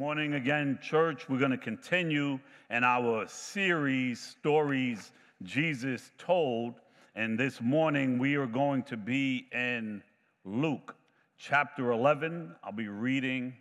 morning 0.00 0.32
again, 0.32 0.78
church. 0.80 1.28
We're 1.28 1.38
going 1.38 1.50
to 1.50 1.58
continue 1.58 2.38
in 2.70 2.84
our 2.84 3.28
series, 3.28 4.18
Stories 4.18 5.12
Jesus 5.42 6.10
Told. 6.16 6.76
And 7.14 7.38
this 7.38 7.60
morning 7.60 8.18
we 8.18 8.34
are 8.36 8.46
going 8.46 8.82
to 8.84 8.96
be 8.96 9.46
in 9.52 10.02
Luke 10.46 10.96
chapter 11.36 11.92
11. 11.92 12.56
I'll 12.64 12.72
be 12.72 12.88
reading 12.88 13.52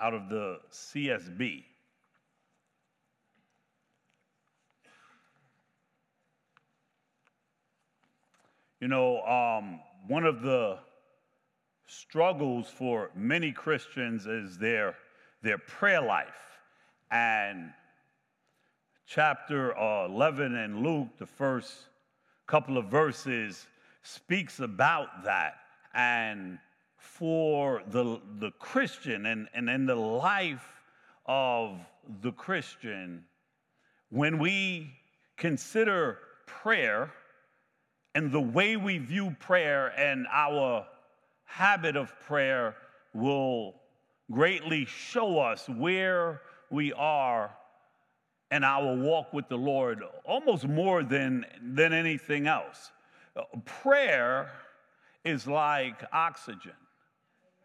out 0.00 0.12
of 0.12 0.28
the 0.28 0.58
CSB. 0.72 1.62
You 8.80 8.88
know, 8.88 9.22
um, 9.22 9.78
one 10.08 10.24
of 10.24 10.42
the 10.42 10.78
struggles 11.86 12.68
for 12.68 13.12
many 13.14 13.52
Christians 13.52 14.26
is 14.26 14.58
their, 14.58 14.96
their 15.44 15.58
prayer 15.58 16.00
life. 16.00 16.58
And 17.10 17.70
chapter 19.06 19.78
uh, 19.78 20.06
11 20.06 20.56
in 20.56 20.82
Luke, 20.82 21.08
the 21.18 21.26
first 21.26 21.72
couple 22.46 22.78
of 22.78 22.86
verses, 22.86 23.66
speaks 24.02 24.58
about 24.58 25.22
that. 25.24 25.58
And 25.94 26.58
for 26.96 27.82
the, 27.90 28.20
the 28.38 28.50
Christian 28.52 29.26
and, 29.26 29.46
and 29.54 29.68
in 29.68 29.86
the 29.86 29.94
life 29.94 30.66
of 31.26 31.78
the 32.22 32.32
Christian, 32.32 33.24
when 34.10 34.38
we 34.38 34.90
consider 35.36 36.18
prayer 36.46 37.12
and 38.14 38.32
the 38.32 38.40
way 38.40 38.76
we 38.76 38.98
view 38.98 39.36
prayer 39.38 39.92
and 39.98 40.26
our 40.32 40.86
habit 41.44 41.96
of 41.96 42.18
prayer 42.20 42.76
will 43.12 43.74
greatly 44.30 44.84
show 44.86 45.38
us 45.38 45.68
where 45.68 46.40
we 46.70 46.92
are 46.92 47.54
in 48.50 48.64
our 48.64 48.96
walk 48.96 49.32
with 49.32 49.48
the 49.48 49.56
Lord, 49.56 50.02
almost 50.24 50.66
more 50.66 51.02
than, 51.02 51.44
than 51.62 51.92
anything 51.92 52.46
else. 52.46 52.92
Prayer 53.64 54.50
is 55.24 55.46
like 55.46 56.04
oxygen. 56.12 56.72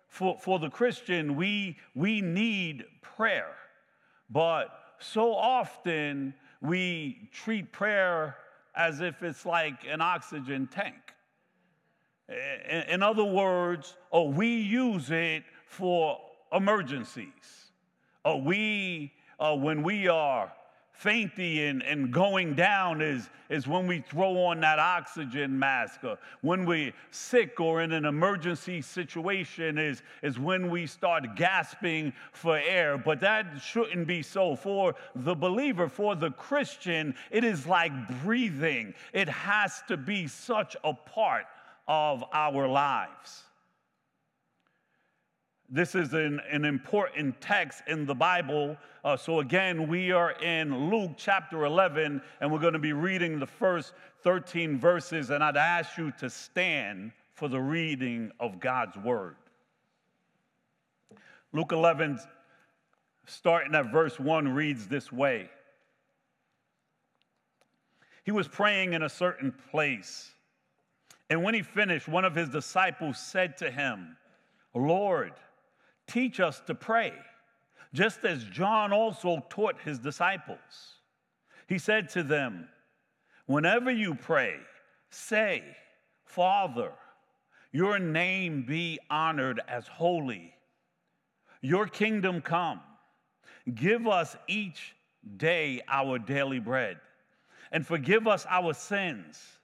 For, 0.07 0.37
for 0.39 0.57
the 0.57 0.69
Christian, 0.69 1.35
we, 1.35 1.77
we 1.93 2.21
need 2.21 2.85
prayer, 3.01 3.53
but 4.29 4.69
so 4.99 5.35
often 5.35 6.33
we 6.61 7.29
treat 7.31 7.71
prayer 7.71 8.35
as 8.75 9.01
if 9.01 9.21
it's 9.21 9.45
like 9.45 9.85
an 9.87 10.01
oxygen 10.01 10.67
tank. 10.67 10.95
In 12.89 13.03
other 13.03 13.23
words, 13.23 13.95
oh, 14.11 14.29
we 14.29 14.47
use 14.47 15.11
it 15.11 15.43
for 15.67 16.19
emergencies. 16.51 17.71
Oh, 18.25 18.37
we, 18.37 19.13
uh, 19.39 19.55
when 19.55 19.83
we 19.83 20.07
are 20.07 20.51
fainty 20.99 21.65
and, 21.65 21.81
and 21.83 22.11
going 22.11 22.53
down 22.53 23.01
is, 23.01 23.29
is 23.49 23.65
when 23.65 23.87
we 23.87 24.01
throw 24.01 24.43
on 24.43 24.59
that 24.59 24.79
oxygen 24.79 25.57
mask. 25.57 26.03
Or 26.03 26.17
when 26.41 26.65
we're 26.65 26.91
sick 27.09 27.57
or 27.61 27.81
in 27.81 27.93
an 27.93 28.03
emergency 28.03 28.81
situation 28.81 29.77
is, 29.77 30.03
is 30.21 30.37
when 30.37 30.69
we 30.69 30.85
start 30.85 31.37
gasping 31.37 32.11
for 32.33 32.57
air. 32.57 32.97
But 32.97 33.21
that 33.21 33.61
shouldn't 33.61 34.07
be 34.07 34.21
so. 34.21 34.57
For 34.57 34.93
the 35.15 35.35
believer, 35.35 35.87
for 35.87 36.15
the 36.15 36.31
Christian, 36.31 37.15
it 37.31 37.45
is 37.45 37.65
like 37.65 37.93
breathing. 38.21 38.93
It 39.13 39.29
has 39.29 39.81
to 39.87 39.95
be 39.95 40.27
such 40.27 40.75
a 40.83 40.93
part 40.93 41.45
of 41.87 42.25
our 42.33 42.67
lives. 42.67 43.43
This 45.69 45.93
is 45.93 46.13
an, 46.13 46.41
an 46.51 46.65
important 46.65 47.39
text 47.41 47.83
in 47.87 48.05
the 48.05 48.15
Bible. 48.15 48.75
Uh, 49.03 49.15
so, 49.15 49.39
again, 49.39 49.87
we 49.87 50.11
are 50.11 50.31
in 50.31 50.89
Luke 50.89 51.11
chapter 51.15 51.65
11, 51.65 52.21
and 52.41 52.51
we're 52.51 52.59
going 52.59 52.73
to 52.73 52.79
be 52.79 52.93
reading 52.93 53.39
the 53.39 53.47
first 53.47 53.93
13 54.23 54.79
verses. 54.79 55.29
And 55.29 55.43
I'd 55.43 55.57
ask 55.57 55.97
you 55.97 56.11
to 56.19 56.29
stand 56.29 57.11
for 57.33 57.47
the 57.47 57.59
reading 57.59 58.31
of 58.39 58.59
God's 58.59 58.97
word. 58.97 59.35
Luke 61.53 61.71
11, 61.71 62.19
starting 63.25 63.75
at 63.75 63.91
verse 63.91 64.19
1, 64.19 64.47
reads 64.47 64.87
this 64.87 65.11
way 65.11 65.49
He 68.23 68.31
was 68.31 68.47
praying 68.47 68.93
in 68.93 69.03
a 69.03 69.09
certain 69.09 69.53
place 69.71 70.31
and 71.29 71.43
when 71.43 71.53
he 71.53 71.61
finished, 71.61 72.07
one 72.07 72.25
of 72.25 72.35
his 72.35 72.49
disciples 72.49 73.19
said 73.19 73.57
to 73.57 73.69
him, 73.69 74.17
Lord, 74.73 75.33
teach 76.09 76.39
us 76.39 76.61
to 76.67 76.75
pray, 76.75 77.13
just 77.93 78.25
as 78.25 78.43
John 78.45 78.91
also 78.91 79.45
taught 79.49 79.79
his 79.83 79.99
disciples. 79.99 80.59
He 81.67 81.77
said 81.77 82.09
to 82.09 82.23
them, 82.23 82.67
Whenever 83.45 83.91
you 83.91 84.15
pray, 84.15 84.55
say, 85.09 85.63
Father, 86.25 86.91
your 87.71 87.99
name 87.99 88.63
be 88.67 88.99
honored 89.09 89.61
as 89.67 89.87
holy, 89.87 90.53
your 91.61 91.87
kingdom 91.87 92.41
come. 92.41 92.81
Give 93.73 94.07
us 94.07 94.35
each 94.47 94.95
day 95.37 95.81
our 95.87 96.19
daily 96.19 96.59
bread, 96.59 96.97
and 97.71 97.85
forgive 97.85 98.27
us 98.27 98.45
our 98.49 98.73
sins 98.73 99.59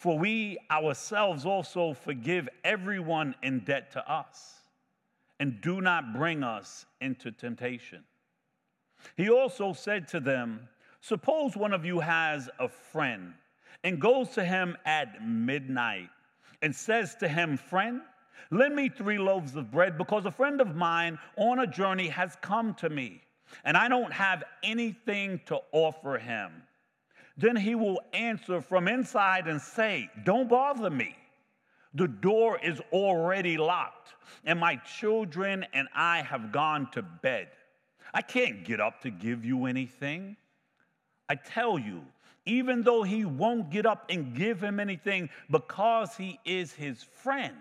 for 0.00 0.18
we 0.18 0.56
ourselves 0.70 1.44
also 1.44 1.92
forgive 1.92 2.48
everyone 2.64 3.34
in 3.42 3.58
debt 3.60 3.92
to 3.92 4.10
us, 4.10 4.59
and 5.40 5.60
do 5.62 5.80
not 5.80 6.12
bring 6.12 6.44
us 6.44 6.86
into 7.00 7.32
temptation. 7.32 8.04
He 9.16 9.30
also 9.30 9.72
said 9.72 10.06
to 10.08 10.20
them, 10.20 10.68
Suppose 11.00 11.56
one 11.56 11.72
of 11.72 11.84
you 11.84 11.98
has 11.98 12.50
a 12.58 12.68
friend 12.68 13.32
and 13.82 13.98
goes 13.98 14.28
to 14.30 14.44
him 14.44 14.76
at 14.84 15.26
midnight 15.26 16.10
and 16.60 16.76
says 16.76 17.16
to 17.16 17.26
him, 17.28 17.56
Friend, 17.56 18.02
lend 18.50 18.76
me 18.76 18.90
three 18.90 19.18
loaves 19.18 19.56
of 19.56 19.70
bread 19.70 19.96
because 19.96 20.26
a 20.26 20.30
friend 20.30 20.60
of 20.60 20.76
mine 20.76 21.18
on 21.36 21.60
a 21.60 21.66
journey 21.66 22.08
has 22.08 22.36
come 22.42 22.74
to 22.74 22.90
me, 22.90 23.22
and 23.64 23.78
I 23.78 23.88
don't 23.88 24.12
have 24.12 24.44
anything 24.62 25.40
to 25.46 25.58
offer 25.72 26.18
him. 26.18 26.50
Then 27.38 27.56
he 27.56 27.74
will 27.74 28.02
answer 28.12 28.60
from 28.60 28.88
inside 28.88 29.46
and 29.48 29.58
say, 29.58 30.10
Don't 30.24 30.50
bother 30.50 30.90
me. 30.90 31.16
The 31.94 32.08
door 32.08 32.58
is 32.62 32.80
already 32.92 33.56
locked, 33.56 34.14
and 34.44 34.58
my 34.58 34.76
children 34.76 35.66
and 35.72 35.88
I 35.94 36.22
have 36.22 36.52
gone 36.52 36.90
to 36.92 37.02
bed. 37.02 37.48
I 38.14 38.22
can't 38.22 38.64
get 38.64 38.80
up 38.80 39.00
to 39.02 39.10
give 39.10 39.44
you 39.44 39.66
anything. 39.66 40.36
I 41.28 41.34
tell 41.34 41.78
you, 41.78 42.02
even 42.46 42.82
though 42.82 43.02
he 43.02 43.24
won't 43.24 43.70
get 43.70 43.86
up 43.86 44.06
and 44.08 44.34
give 44.34 44.60
him 44.60 44.80
anything 44.80 45.30
because 45.50 46.16
he 46.16 46.38
is 46.44 46.72
his 46.72 47.02
friend, 47.02 47.56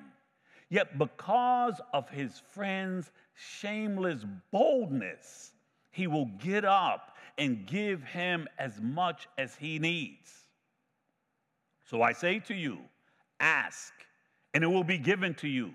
yet 0.70 0.98
because 0.98 1.80
of 1.94 2.10
his 2.10 2.42
friend's 2.52 3.12
shameless 3.36 4.26
boldness, 4.52 5.52
he 5.92 6.08
will 6.08 6.30
get 6.42 6.66
up 6.66 7.16
and 7.38 7.66
give 7.66 8.04
him 8.04 8.48
as 8.58 8.80
much 8.82 9.28
as 9.38 9.56
he 9.56 9.80
needs. 9.80 10.32
So 11.86 12.02
I 12.02 12.14
say 12.14 12.40
to 12.40 12.54
you, 12.54 12.80
ask, 13.40 13.94
and 14.54 14.64
it 14.64 14.68
will 14.68 14.84
be 14.84 14.98
given 14.98 15.34
to 15.36 15.48
you. 15.48 15.72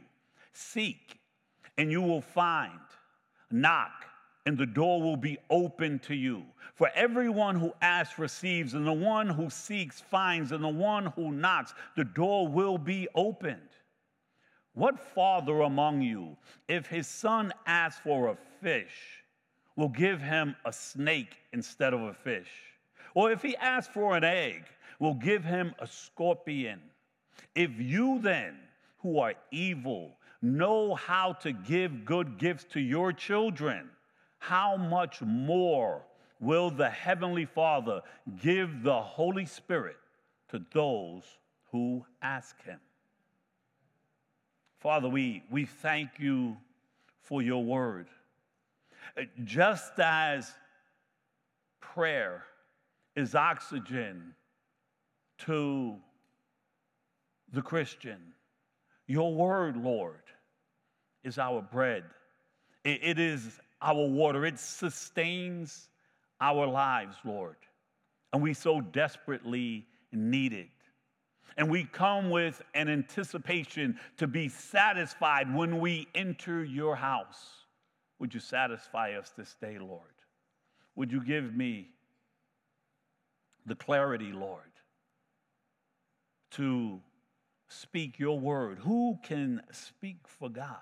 Seek, 0.53 1.19
and 1.79 1.91
you 1.91 2.01
will 2.01 2.21
find. 2.21 2.79
Knock, 3.51 4.05
and 4.47 4.59
the 4.59 4.67
door 4.67 5.01
will 5.01 5.17
be 5.17 5.39
open 5.51 5.99
to 6.01 6.15
you. 6.15 6.45
For 6.75 6.91
everyone 6.95 7.57
who 7.57 7.73
asks 7.81 8.19
receives, 8.19 8.75
and 8.75 8.87
the 8.87 8.93
one 8.93 9.29
who 9.29 9.49
seeks 9.49 10.01
finds, 10.01 10.53
and 10.53 10.63
the 10.63 10.69
one 10.69 11.07
who 11.07 11.31
knocks, 11.31 11.73
the 11.97 12.05
door 12.05 12.49
will 12.49 12.79
be 12.79 13.07
opened. 13.15 13.61
What 14.75 14.99
father 14.99 15.61
among 15.61 16.03
you, 16.03 16.37
if 16.67 16.87
his 16.87 17.07
son 17.07 17.53
asks 17.65 18.01
for 18.01 18.29
a 18.29 18.37
fish, 18.61 19.23
will 19.77 19.89
give 19.89 20.21
him 20.21 20.57
a 20.65 20.73
snake 20.73 21.37
instead 21.53 21.95
of 21.95 22.01
a 22.03 22.15
fish. 22.15 22.51
Or 23.15 23.31
if 23.31 23.41
he 23.41 23.57
asks 23.57 23.93
for 23.93 24.17
an 24.17 24.25
egg, 24.25 24.65
will 24.99 25.15
give 25.15 25.45
him 25.45 25.75
a 25.79 25.87
scorpion. 25.87 26.81
If 27.55 27.71
you 27.79 28.19
then, 28.21 28.57
who 29.05 29.19
are 29.19 29.35
evil, 29.51 30.17
know 30.41 30.95
how 30.95 31.35
to 31.35 31.53
give 31.53 32.07
good 32.07 32.39
gifts 32.39 32.65
to 32.65 32.81
your 32.81 33.13
children, 33.13 33.91
how 34.39 34.79
much 34.79 35.21
more 35.21 36.03
will 36.41 36.71
the 36.71 36.89
Heavenly 36.89 37.45
Father 37.45 38.01
give 38.41 38.83
the 38.83 39.01
Holy 39.03 39.45
Spirit 39.45 39.99
to 40.49 40.65
those 40.73 41.23
who 41.71 42.03
ask 42.23 42.61
Him? 42.65 42.81
Father, 44.81 45.09
we, 45.11 45.43
we 45.51 45.67
thank 45.67 46.19
you 46.19 46.57
for 47.21 47.43
your 47.43 47.63
word. 47.63 48.07
Uh, 49.19 49.25
just 49.45 49.99
as 49.99 50.51
prayer 51.83 52.45
is 53.17 53.35
oxygen 53.35 54.35
to 55.41 55.95
the 57.53 57.61
Christian, 57.61 58.34
your 59.07 59.35
word, 59.35 59.77
Lord, 59.77 60.23
is 61.23 61.39
our 61.39 61.63
bread. 61.63 62.05
it 62.85 63.19
is 63.19 63.59
our 63.81 64.07
water, 64.07 64.47
it 64.47 64.59
sustains 64.59 65.89
our 66.41 66.67
lives, 66.67 67.17
Lord. 67.25 67.57
And 68.33 68.43
we 68.43 68.55
so 68.55 68.81
desperately 68.81 69.87
need 70.13 70.53
it. 70.53 70.69
And 71.57 71.71
we 71.71 71.85
come 71.85 72.31
with 72.31 72.63
an 72.75 72.89
anticipation 72.89 73.99
to 74.17 74.27
be 74.27 74.49
satisfied 74.49 75.55
when 75.55 75.79
we 75.79 76.09
enter 76.15 76.65
your 76.65 76.97
house. 76.97 77.49
Would 78.19 78.35
you 78.35 78.41
satisfy 78.41 79.13
us 79.13 79.33
this 79.37 79.55
day, 79.61 79.79
Lord? 79.79 80.01
Would 80.97 81.13
you 81.13 81.23
give 81.23 81.55
me 81.55 81.89
the 83.67 83.75
clarity, 83.75 84.33
Lord, 84.33 84.63
to 86.53 87.01
speak 87.75 88.19
your 88.19 88.39
word? 88.39 88.79
Who 88.79 89.19
can 89.23 89.63
speak 89.73 90.19
for 90.27 90.49
God? 90.49 90.77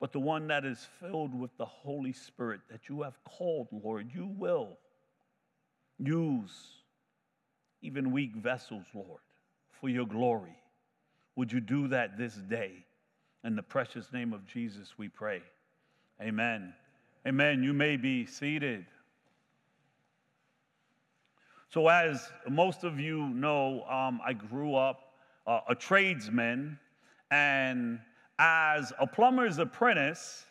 But 0.00 0.12
the 0.12 0.20
one 0.20 0.48
that 0.48 0.64
is 0.64 0.86
filled 0.98 1.38
with 1.38 1.56
the 1.58 1.66
Holy 1.66 2.12
Spirit 2.12 2.60
that 2.70 2.88
you 2.88 3.02
have 3.02 3.22
called, 3.24 3.68
Lord, 3.70 4.10
you 4.14 4.26
will 4.26 4.78
use 5.98 6.50
even 7.82 8.10
weak 8.10 8.34
vessels, 8.34 8.86
Lord, 8.94 9.20
for 9.80 9.88
your 9.88 10.06
glory. 10.06 10.56
Would 11.36 11.52
you 11.52 11.60
do 11.60 11.88
that 11.88 12.16
this 12.16 12.34
day? 12.34 12.84
In 13.44 13.56
the 13.56 13.62
precious 13.62 14.12
name 14.12 14.32
of 14.32 14.46
Jesus, 14.46 14.94
we 14.98 15.08
pray. 15.08 15.42
Amen. 16.20 16.74
Amen. 17.26 17.62
You 17.62 17.72
may 17.72 17.96
be 17.96 18.26
seated. 18.26 18.86
So, 21.72 21.86
as 21.86 22.32
most 22.48 22.82
of 22.82 22.98
you 22.98 23.28
know, 23.28 23.84
um, 23.84 24.20
I 24.26 24.32
grew 24.32 24.74
up 24.74 25.12
uh, 25.46 25.60
a 25.68 25.74
tradesman, 25.74 26.76
and 27.30 28.00
as 28.40 28.92
a 28.98 29.06
plumber's 29.06 29.58
apprentice, 29.58 30.46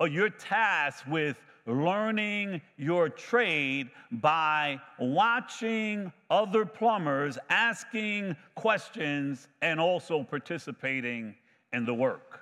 uh, 0.00 0.06
you're 0.06 0.30
tasked 0.30 1.06
with 1.06 1.36
learning 1.66 2.60
your 2.76 3.08
trade 3.08 3.90
by 4.10 4.80
watching 4.98 6.12
other 6.30 6.66
plumbers, 6.66 7.38
asking 7.48 8.34
questions, 8.56 9.46
and 9.62 9.78
also 9.78 10.24
participating 10.24 11.36
in 11.72 11.84
the 11.84 11.94
work. 11.94 12.40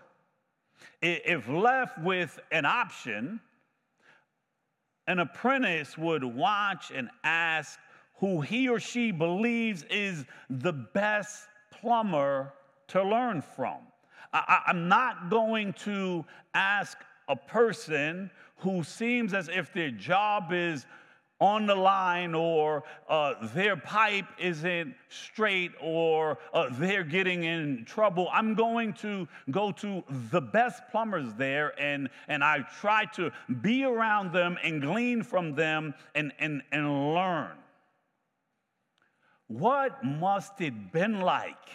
If 1.03 1.47
left 1.47 1.99
with 1.99 2.41
an 2.53 2.65
option, 2.65 3.39
an 5.07 5.19
apprentice 5.19 5.99
would 5.99 6.23
watch 6.23 6.93
and 6.95 7.11
ask 7.25 7.79
who 8.23 8.41
he 8.41 8.69
or 8.69 8.79
she 8.79 9.11
believes 9.11 9.85
is 9.91 10.25
the 10.49 10.73
best 10.73 11.49
plumber 11.73 12.53
to 12.87 13.03
learn 13.03 13.43
from. 13.43 13.79
I, 14.33 14.63
am 14.69 14.87
not 14.87 15.29
going 15.29 15.73
to 15.85 16.25
ask 16.55 16.97
a 17.27 17.35
person 17.35 18.31
who 18.59 18.85
seems 18.85 19.35
as 19.35 19.49
if 19.49 19.73
their 19.73 19.91
job 19.91 20.53
is 20.53 20.87
on 21.41 21.67
the 21.67 21.75
line 21.75 22.33
or 22.33 22.85
uh, 23.09 23.35
their 23.55 23.77
pipe 23.77 24.27
isn't 24.39 24.95
straight 25.09 25.73
or 25.81 26.39
uh, 26.55 26.69
they're 26.75 27.03
getting 27.03 27.43
in 27.43 27.85
trouble. 27.85 28.29
I'm 28.33 28.55
going 28.55 28.93
to 28.95 29.27
go 29.51 29.73
to 29.73 30.05
the 30.31 30.41
best 30.41 30.85
plumbers 30.93 31.35
there 31.35 31.75
and, 31.77 32.09
and 32.29 32.45
I 32.45 32.61
try 32.81 33.05
to 33.17 33.33
be 33.63 33.83
around 33.83 34.33
them 34.33 34.57
and 34.63 34.81
glean 34.81 35.25
from 35.25 35.57
them 35.57 35.93
and, 36.15 36.33
and, 36.39 36.63
and 36.71 37.15
learn. 37.15 37.57
What 39.59 40.03
must 40.03 40.63
it 40.63 40.93
been 40.93 41.21
like 41.21 41.69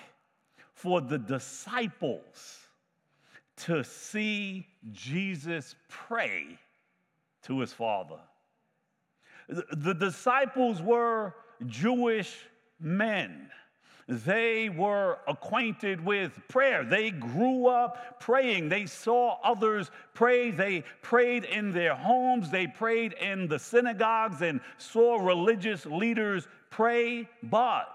for 0.73 0.99
the 0.99 1.19
disciples 1.19 2.57
to 3.57 3.83
see 3.83 4.65
Jesus 4.91 5.75
pray 5.87 6.57
to 7.43 7.59
his 7.59 7.73
Father? 7.73 8.19
The 9.47 9.93
disciples 9.93 10.81
were 10.81 11.35
Jewish 11.67 12.35
men. 12.79 13.51
They 14.07 14.69
were 14.69 15.19
acquainted 15.27 16.03
with 16.03 16.39
prayer. 16.47 16.83
They 16.83 17.11
grew 17.11 17.67
up 17.67 18.19
praying. 18.19 18.69
They 18.69 18.85
saw 18.85 19.37
others 19.43 19.91
pray. 20.13 20.49
They 20.49 20.83
prayed 21.01 21.43
in 21.43 21.73
their 21.73 21.93
homes. 21.93 22.49
They 22.49 22.67
prayed 22.67 23.13
in 23.13 23.47
the 23.47 23.59
synagogues 23.59 24.41
and 24.41 24.61
saw 24.77 25.17
religious 25.17 25.85
leaders 25.85 26.47
pray. 26.69 27.27
But 27.43 27.87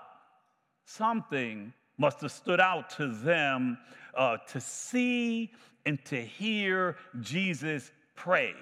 something 0.85 1.73
must 1.99 2.21
have 2.21 2.33
stood 2.33 2.61
out 2.61 2.91
to 2.91 3.09
them 3.09 3.79
uh, 4.15 4.39
to 4.49 4.61
see 4.61 5.53
and 5.87 6.03
to 6.07 6.21
hear 6.21 6.97
Jesus 7.21 7.91
pray 8.15 8.55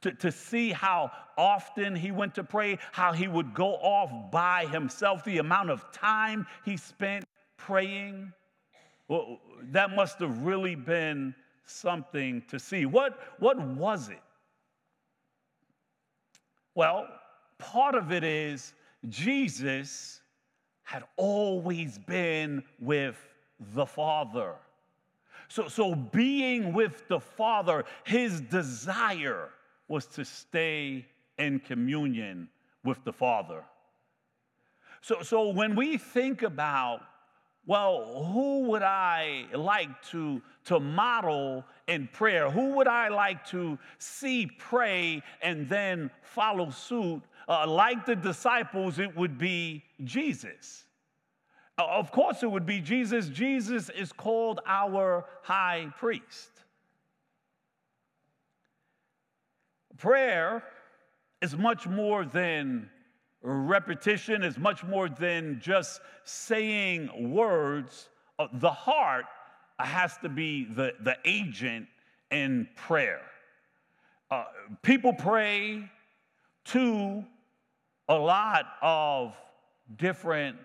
to, 0.00 0.12
to 0.12 0.32
see 0.32 0.70
how 0.70 1.10
often 1.36 1.94
he 1.94 2.10
went 2.10 2.34
to 2.36 2.44
pray, 2.44 2.78
how 2.92 3.12
he 3.12 3.28
would 3.28 3.54
go 3.54 3.74
off 3.74 4.30
by 4.30 4.66
himself, 4.66 5.24
the 5.24 5.38
amount 5.38 5.70
of 5.70 5.90
time 5.92 6.46
he 6.64 6.76
spent 6.76 7.24
praying. 7.56 8.32
Well, 9.08 9.38
that 9.70 9.90
must 9.90 10.18
have 10.20 10.42
really 10.42 10.74
been 10.74 11.34
something 11.66 12.42
to 12.48 12.58
see. 12.58 12.86
What, 12.86 13.18
what 13.38 13.58
was 13.60 14.08
it? 14.08 14.22
Well, 16.74 17.08
part 17.58 17.94
of 17.94 18.12
it 18.12 18.22
is 18.22 18.72
Jesus 19.08 20.20
had 20.82 21.04
always 21.16 21.98
been 21.98 22.62
with 22.80 23.16
the 23.74 23.86
Father. 23.86 24.54
So, 25.48 25.68
so 25.68 25.94
being 25.94 26.72
with 26.72 27.08
the 27.08 27.20
Father, 27.20 27.84
his 28.04 28.40
desire 28.40 29.48
was 29.88 30.06
to 30.06 30.24
stay 30.24 31.06
in 31.38 31.60
communion 31.60 32.48
with 32.84 33.02
the 33.04 33.12
Father. 33.12 33.64
So, 35.00 35.22
so 35.22 35.48
when 35.50 35.74
we 35.74 35.96
think 35.96 36.42
about, 36.42 37.00
well, 37.66 38.24
who 38.32 38.64
would 38.64 38.82
I 38.82 39.46
like 39.54 40.02
to, 40.10 40.42
to 40.64 40.80
model 40.80 41.64
in 41.86 42.08
prayer? 42.12 42.50
Who 42.50 42.74
would 42.76 42.88
I 42.88 43.08
like 43.08 43.46
to 43.48 43.78
see 43.98 44.46
pray 44.46 45.22
and 45.42 45.68
then 45.68 46.10
follow 46.22 46.70
suit? 46.70 47.22
Uh, 47.48 47.66
like 47.66 48.04
the 48.04 48.14
disciples, 48.14 48.98
it 48.98 49.16
would 49.16 49.38
be 49.38 49.82
Jesus. 50.04 50.84
Uh, 51.78 51.86
of 51.86 52.12
course, 52.12 52.42
it 52.42 52.50
would 52.50 52.66
be 52.66 52.80
Jesus. 52.80 53.28
Jesus 53.28 53.88
is 53.90 54.12
called 54.12 54.60
our 54.66 55.24
high 55.42 55.88
priest. 55.98 56.50
Prayer 59.96 60.62
is 61.40 61.56
much 61.56 61.86
more 61.86 62.24
than 62.24 62.90
repetition, 63.42 64.42
is 64.42 64.58
much 64.58 64.84
more 64.84 65.08
than 65.08 65.58
just 65.60 66.00
saying 66.24 67.32
words. 67.32 68.08
Uh, 68.38 68.48
the 68.54 68.70
heart 68.70 69.24
has 69.78 70.18
to 70.18 70.28
be 70.28 70.64
the, 70.64 70.92
the 71.00 71.16
agent 71.24 71.86
in 72.30 72.68
prayer. 72.76 73.22
Uh, 74.30 74.44
people 74.82 75.12
pray 75.12 75.88
to 76.64 77.24
a 78.08 78.14
lot 78.14 78.66
of 78.82 79.34
different 79.96 80.56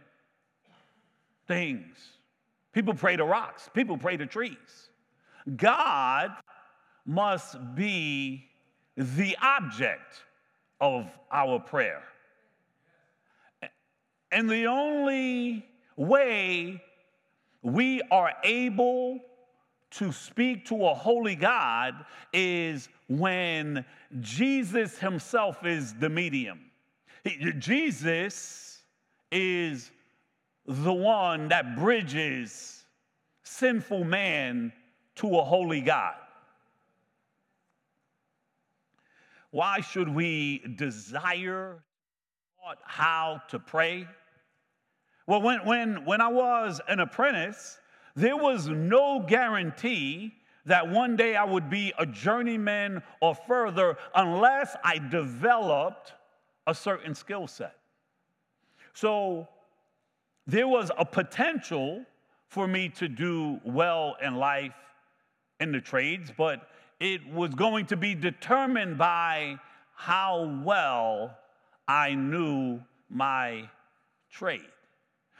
things. 1.47 1.95
People 2.71 2.93
pray 2.93 3.15
to 3.15 3.25
rocks, 3.25 3.69
people 3.73 3.97
pray 3.97 4.17
to 4.17 4.25
trees. 4.25 4.89
God 5.55 6.31
must 7.05 7.57
be 7.75 8.45
the 8.95 9.35
object 9.41 10.23
of 10.79 11.07
our 11.31 11.59
prayer. 11.59 12.03
And 14.31 14.49
the 14.49 14.65
only 14.65 15.65
way 15.95 16.81
we 17.61 18.01
are 18.09 18.33
able 18.43 19.19
to 19.91 20.11
speak 20.11 20.65
to 20.65 20.85
a 20.87 20.93
holy 20.93 21.35
God 21.35 22.05
is 22.31 22.89
when 23.07 23.85
Jesus 24.21 24.97
himself 24.97 25.65
is 25.65 25.93
the 25.93 26.09
medium. 26.09 26.59
Jesus 27.59 28.81
is 29.31 29.91
the 30.65 30.93
one 30.93 31.49
that 31.49 31.75
bridges 31.77 32.83
sinful 33.43 34.03
man 34.03 34.73
to 35.15 35.37
a 35.37 35.43
holy 35.43 35.81
God. 35.81 36.15
Why 39.51 39.81
should 39.81 40.09
we 40.09 40.59
desire 40.75 41.83
how 42.83 43.41
to 43.49 43.59
pray? 43.59 44.07
Well, 45.27 45.41
when, 45.41 45.65
when, 45.65 46.05
when 46.05 46.21
I 46.21 46.27
was 46.27 46.81
an 46.87 46.99
apprentice, 46.99 47.77
there 48.15 48.35
was 48.35 48.67
no 48.67 49.19
guarantee 49.19 50.33
that 50.65 50.89
one 50.89 51.15
day 51.15 51.35
I 51.35 51.43
would 51.43 51.69
be 51.69 51.93
a 51.99 52.05
journeyman 52.05 53.03
or 53.21 53.35
further 53.35 53.97
unless 54.15 54.75
I 54.83 54.97
developed 54.97 56.13
a 56.67 56.73
certain 56.73 57.15
skill 57.15 57.47
set. 57.47 57.75
So 58.93 59.47
there 60.47 60.67
was 60.67 60.91
a 60.97 61.05
potential 61.05 62.05
for 62.47 62.67
me 62.67 62.89
to 62.89 63.07
do 63.07 63.59
well 63.63 64.15
in 64.21 64.35
life 64.35 64.73
in 65.59 65.71
the 65.71 65.81
trades, 65.81 66.31
but 66.37 66.69
it 66.99 67.27
was 67.33 67.53
going 67.55 67.87
to 67.87 67.97
be 67.97 68.15
determined 68.15 68.97
by 68.97 69.57
how 69.95 70.61
well 70.63 71.35
I 71.87 72.13
knew 72.13 72.81
my 73.09 73.69
trade. 74.31 74.61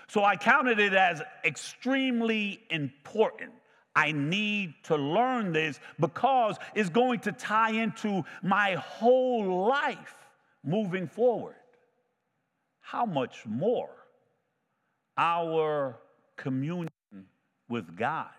So 0.08 0.24
I 0.24 0.36
counted 0.36 0.80
it 0.80 0.94
as 0.94 1.22
extremely 1.44 2.62
important. 2.70 3.51
I 3.96 4.12
need 4.12 4.74
to 4.84 4.96
learn 4.96 5.53
this 5.53 5.80
because 6.00 6.58
it's 6.75 6.89
going 6.89 7.20
to 7.22 7.32
tie 7.32 7.72
into 7.72 8.24
my 8.42 8.74
whole 8.75 9.68
life 9.68 10.23
moving 10.63 11.08
forward. 11.08 11.55
How 12.79 13.05
much 13.05 13.46
more 13.46 13.89
our 15.17 15.98
communion 16.36 16.89
with 17.70 17.96
God? 17.98 18.29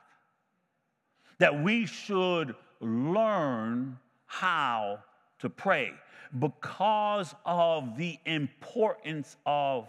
That 1.39 1.63
we 1.63 1.87
should 1.87 2.55
learn 2.81 3.99
how 4.27 5.01
to 5.41 5.51
pray 5.51 5.93
because 6.39 7.35
of 7.45 7.97
the 7.97 8.19
importance 8.27 9.37
of 9.47 9.89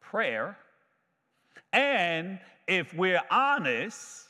prayer. 0.00 0.56
And 1.72 2.38
if 2.66 2.94
we're 2.94 3.22
honest, 3.30 4.28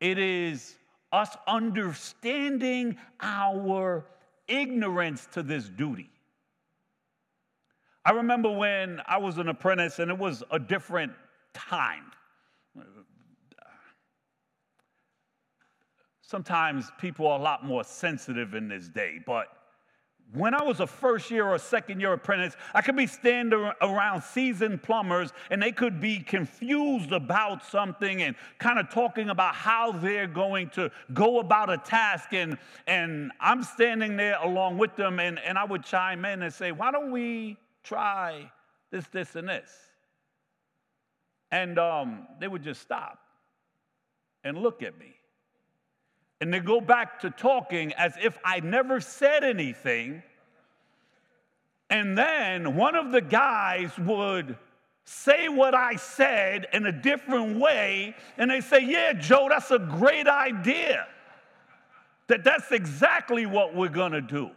it 0.00 0.18
is 0.18 0.76
us 1.12 1.36
understanding 1.46 2.96
our 3.20 4.04
ignorance 4.48 5.28
to 5.32 5.42
this 5.42 5.68
duty. 5.68 6.10
I 8.04 8.12
remember 8.12 8.50
when 8.50 9.00
I 9.06 9.16
was 9.18 9.38
an 9.38 9.48
apprentice 9.48 9.98
and 9.98 10.10
it 10.10 10.18
was 10.18 10.42
a 10.50 10.58
different 10.58 11.12
time. 11.54 12.04
Sometimes 16.20 16.90
people 16.98 17.26
are 17.26 17.38
a 17.38 17.42
lot 17.42 17.64
more 17.64 17.84
sensitive 17.84 18.54
in 18.54 18.68
this 18.68 18.88
day, 18.88 19.20
but 19.24 19.48
when 20.32 20.52
I 20.52 20.64
was 20.64 20.80
a 20.80 20.86
first 20.86 21.30
year 21.30 21.46
or 21.46 21.58
second 21.58 22.00
year 22.00 22.12
apprentice, 22.12 22.56
I 22.74 22.82
could 22.82 22.96
be 22.96 23.06
standing 23.06 23.70
around 23.80 24.22
seasoned 24.22 24.82
plumbers 24.82 25.32
and 25.50 25.62
they 25.62 25.70
could 25.70 26.00
be 26.00 26.18
confused 26.18 27.12
about 27.12 27.64
something 27.64 28.22
and 28.22 28.34
kind 28.58 28.78
of 28.78 28.90
talking 28.90 29.28
about 29.28 29.54
how 29.54 29.92
they're 29.92 30.26
going 30.26 30.70
to 30.70 30.90
go 31.12 31.38
about 31.38 31.70
a 31.70 31.78
task. 31.78 32.32
And, 32.32 32.58
and 32.86 33.30
I'm 33.38 33.62
standing 33.62 34.16
there 34.16 34.38
along 34.42 34.78
with 34.78 34.96
them 34.96 35.20
and, 35.20 35.38
and 35.38 35.56
I 35.56 35.64
would 35.64 35.84
chime 35.84 36.24
in 36.24 36.42
and 36.42 36.52
say, 36.52 36.72
Why 36.72 36.90
don't 36.90 37.12
we 37.12 37.56
try 37.84 38.50
this, 38.90 39.06
this, 39.08 39.36
and 39.36 39.48
this? 39.48 39.70
And 41.52 41.78
um, 41.78 42.26
they 42.40 42.48
would 42.48 42.64
just 42.64 42.82
stop 42.82 43.20
and 44.42 44.58
look 44.58 44.82
at 44.82 44.98
me 44.98 45.14
and 46.44 46.52
they 46.52 46.60
go 46.60 46.78
back 46.78 47.20
to 47.20 47.30
talking 47.30 47.94
as 47.94 48.12
if 48.22 48.38
I 48.44 48.60
never 48.60 49.00
said 49.00 49.44
anything. 49.44 50.22
And 51.88 52.18
then 52.18 52.76
one 52.76 52.94
of 52.96 53.12
the 53.12 53.22
guys 53.22 53.90
would 53.98 54.58
say 55.06 55.48
what 55.48 55.74
I 55.74 55.96
said 55.96 56.66
in 56.74 56.84
a 56.84 56.92
different 56.92 57.58
way, 57.58 58.14
and 58.36 58.50
they 58.50 58.60
say, 58.60 58.84
Yeah, 58.84 59.14
Joe, 59.14 59.46
that's 59.48 59.70
a 59.70 59.78
great 59.78 60.26
idea. 60.26 61.06
That 62.26 62.44
that's 62.44 62.72
exactly 62.72 63.46
what 63.46 63.74
we're 63.74 63.88
gonna 63.88 64.20
do. 64.20 64.50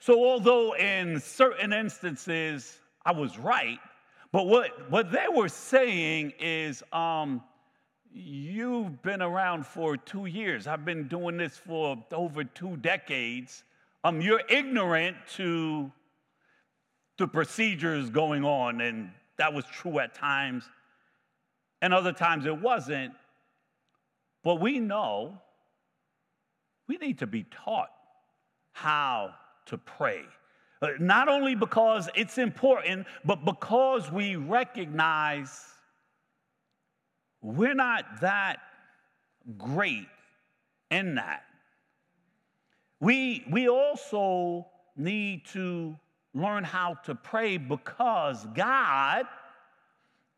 So, 0.00 0.24
although 0.24 0.74
in 0.74 1.20
certain 1.20 1.74
instances 1.74 2.78
I 3.04 3.12
was 3.12 3.38
right, 3.38 3.78
but 4.32 4.46
what, 4.46 4.90
what 4.90 5.12
they 5.12 5.26
were 5.30 5.50
saying 5.50 6.32
is, 6.40 6.82
um, 6.90 7.42
you've 8.10 9.02
been 9.02 9.20
around 9.20 9.66
for 9.66 9.98
two 9.98 10.24
years. 10.24 10.66
I've 10.66 10.86
been 10.86 11.06
doing 11.06 11.36
this 11.36 11.58
for 11.58 12.02
over 12.12 12.44
two 12.44 12.78
decades. 12.78 13.62
Um, 14.02 14.22
you're 14.22 14.42
ignorant 14.48 15.18
to 15.36 15.92
the 17.18 17.28
procedures 17.28 18.08
going 18.08 18.42
on, 18.42 18.80
and 18.80 19.10
that 19.36 19.52
was 19.52 19.66
true 19.66 19.98
at 19.98 20.14
times, 20.14 20.64
and 21.82 21.92
other 21.92 22.12
times 22.12 22.46
it 22.46 22.58
wasn't. 22.58 23.12
But 24.42 24.60
we 24.60 24.78
know 24.78 25.38
we 26.88 26.96
need 26.96 27.18
to 27.18 27.26
be 27.26 27.44
taught 27.50 27.90
how 28.72 29.34
to 29.70 29.78
pray. 29.78 30.22
Uh, 30.82 30.88
not 30.98 31.28
only 31.28 31.54
because 31.54 32.08
it's 32.14 32.38
important, 32.38 33.06
but 33.24 33.44
because 33.44 34.10
we 34.10 34.36
recognize 34.36 35.64
we're 37.42 37.74
not 37.74 38.04
that 38.20 38.58
great 39.58 40.08
in 40.90 41.14
that. 41.14 41.42
We, 43.00 43.44
we 43.50 43.68
also 43.68 44.66
need 44.96 45.46
to 45.52 45.96
learn 46.34 46.64
how 46.64 46.94
to 47.04 47.14
pray 47.14 47.56
because 47.56 48.46
God 48.54 49.24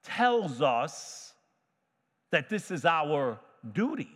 tells 0.04 0.62
us 0.62 1.34
that 2.30 2.48
this 2.48 2.70
is 2.70 2.84
our 2.84 3.38
duty. 3.72 4.10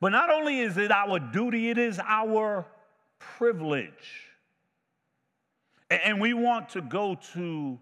But 0.00 0.10
not 0.10 0.30
only 0.30 0.60
is 0.60 0.76
it 0.78 0.90
our 0.90 1.18
duty, 1.18 1.70
it 1.70 1.78
is 1.78 2.00
our 2.04 2.66
privilege. 3.38 4.28
And 5.90 6.20
we 6.20 6.32
want 6.34 6.70
to 6.70 6.80
go 6.80 7.18
to 7.34 7.78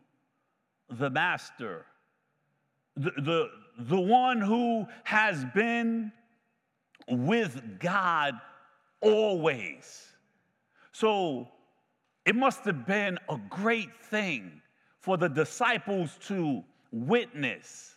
the 0.88 1.10
Master, 1.10 1.86
the, 2.96 3.10
the, 3.10 3.50
the 3.78 4.00
one 4.00 4.40
who 4.40 4.86
has 5.04 5.44
been 5.54 6.12
with 7.08 7.78
God 7.78 8.34
always. 9.00 10.06
So 10.92 11.48
it 12.26 12.34
must 12.34 12.64
have 12.64 12.86
been 12.86 13.18
a 13.28 13.38
great 13.48 13.94
thing 14.06 14.60
for 14.98 15.16
the 15.16 15.28
disciples 15.28 16.18
to 16.26 16.62
witness 16.92 17.94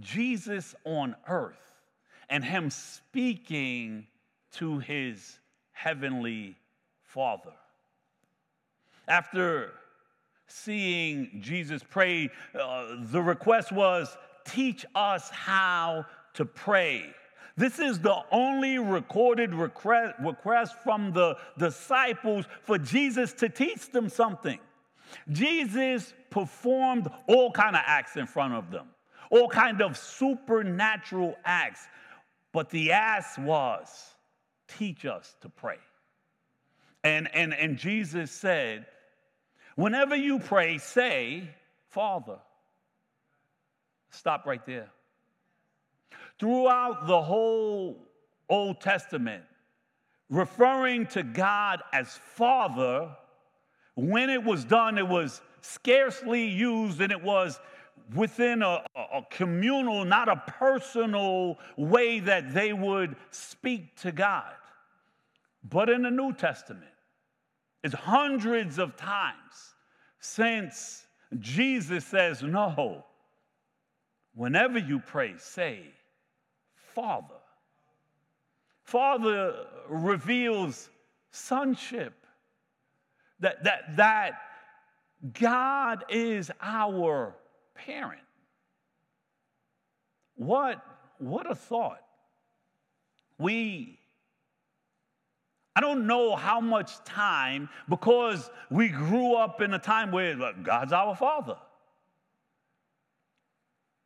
Jesus 0.00 0.74
on 0.84 1.14
earth 1.28 1.72
and 2.28 2.44
him 2.44 2.70
speaking 2.70 4.06
to 4.52 4.78
his 4.78 5.38
heavenly 5.72 6.56
Father. 7.12 7.52
After 9.06 9.72
seeing 10.46 11.40
Jesus 11.40 11.82
pray, 11.88 12.30
uh, 12.58 12.96
the 13.10 13.20
request 13.20 13.70
was, 13.70 14.16
Teach 14.44 14.84
us 14.94 15.30
how 15.30 16.06
to 16.34 16.44
pray. 16.44 17.14
This 17.56 17.78
is 17.78 18.00
the 18.00 18.16
only 18.30 18.78
recorded 18.78 19.54
request, 19.54 20.14
request 20.20 20.74
from 20.82 21.12
the 21.12 21.36
disciples 21.58 22.46
for 22.62 22.78
Jesus 22.78 23.32
to 23.34 23.48
teach 23.48 23.90
them 23.90 24.08
something. 24.08 24.58
Jesus 25.30 26.14
performed 26.30 27.08
all 27.28 27.52
kind 27.52 27.76
of 27.76 27.82
acts 27.84 28.16
in 28.16 28.26
front 28.26 28.54
of 28.54 28.70
them, 28.70 28.86
all 29.30 29.48
kind 29.48 29.82
of 29.82 29.98
supernatural 29.98 31.36
acts. 31.44 31.86
But 32.52 32.70
the 32.70 32.92
ask 32.92 33.38
was, 33.38 34.14
teach 34.66 35.04
us 35.04 35.36
to 35.42 35.50
pray. 35.50 35.78
And, 37.04 37.28
and, 37.34 37.52
and 37.54 37.76
Jesus 37.76 38.30
said, 38.30 38.86
Whenever 39.74 40.14
you 40.14 40.38
pray, 40.38 40.78
say, 40.78 41.48
Father. 41.88 42.38
Stop 44.10 44.46
right 44.46 44.64
there. 44.66 44.90
Throughout 46.38 47.06
the 47.06 47.20
whole 47.20 47.96
Old 48.48 48.80
Testament, 48.80 49.44
referring 50.28 51.06
to 51.08 51.22
God 51.22 51.82
as 51.92 52.18
Father, 52.34 53.08
when 53.94 54.30
it 54.30 54.42
was 54.42 54.64
done, 54.64 54.98
it 54.98 55.06
was 55.06 55.40
scarcely 55.60 56.44
used 56.46 57.00
and 57.00 57.12
it 57.12 57.22
was 57.22 57.60
within 58.14 58.62
a, 58.62 58.82
a, 58.96 59.22
communal, 59.30 60.04
not 60.04 60.28
a 60.28 60.36
personal 60.46 61.58
way 61.76 62.20
that 62.20 62.52
they 62.52 62.72
would 62.72 63.16
speak 63.30 63.96
to 63.96 64.12
God. 64.12 64.52
But 65.64 65.88
in 65.88 66.02
the 66.02 66.10
New 66.10 66.32
Testament, 66.32 66.91
it's 67.82 67.94
hundreds 67.94 68.78
of 68.78 68.96
times 68.96 69.74
since 70.20 71.06
Jesus 71.38 72.04
says, 72.04 72.42
No, 72.42 73.04
whenever 74.34 74.78
you 74.78 75.00
pray, 75.00 75.34
say, 75.38 75.80
Father. 76.94 77.34
Father 78.84 79.66
reveals 79.88 80.90
sonship, 81.30 82.14
that, 83.40 83.64
that, 83.64 83.96
that 83.96 84.32
God 85.32 86.04
is 86.08 86.50
our 86.60 87.34
parent. 87.74 88.20
What, 90.36 90.84
what 91.18 91.50
a 91.50 91.54
thought. 91.54 92.02
We 93.38 93.98
I 95.74 95.80
don't 95.80 96.06
know 96.06 96.36
how 96.36 96.60
much 96.60 97.02
time 97.04 97.68
because 97.88 98.50
we 98.70 98.88
grew 98.88 99.34
up 99.34 99.62
in 99.62 99.72
a 99.72 99.78
time 99.78 100.12
where 100.12 100.52
God's 100.62 100.92
our 100.92 101.16
Father. 101.16 101.56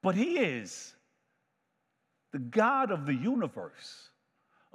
But 0.03 0.15
He 0.15 0.39
is 0.39 0.95
the 2.33 2.39
God 2.39 2.93
of 2.93 3.07
the 3.07 3.15
universe, 3.15 4.11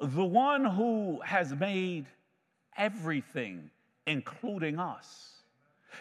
the 0.01 0.25
one 0.25 0.65
who 0.65 1.21
has 1.24 1.53
made 1.53 2.07
everything, 2.75 3.69
including 4.05 4.79
us. 4.79 5.31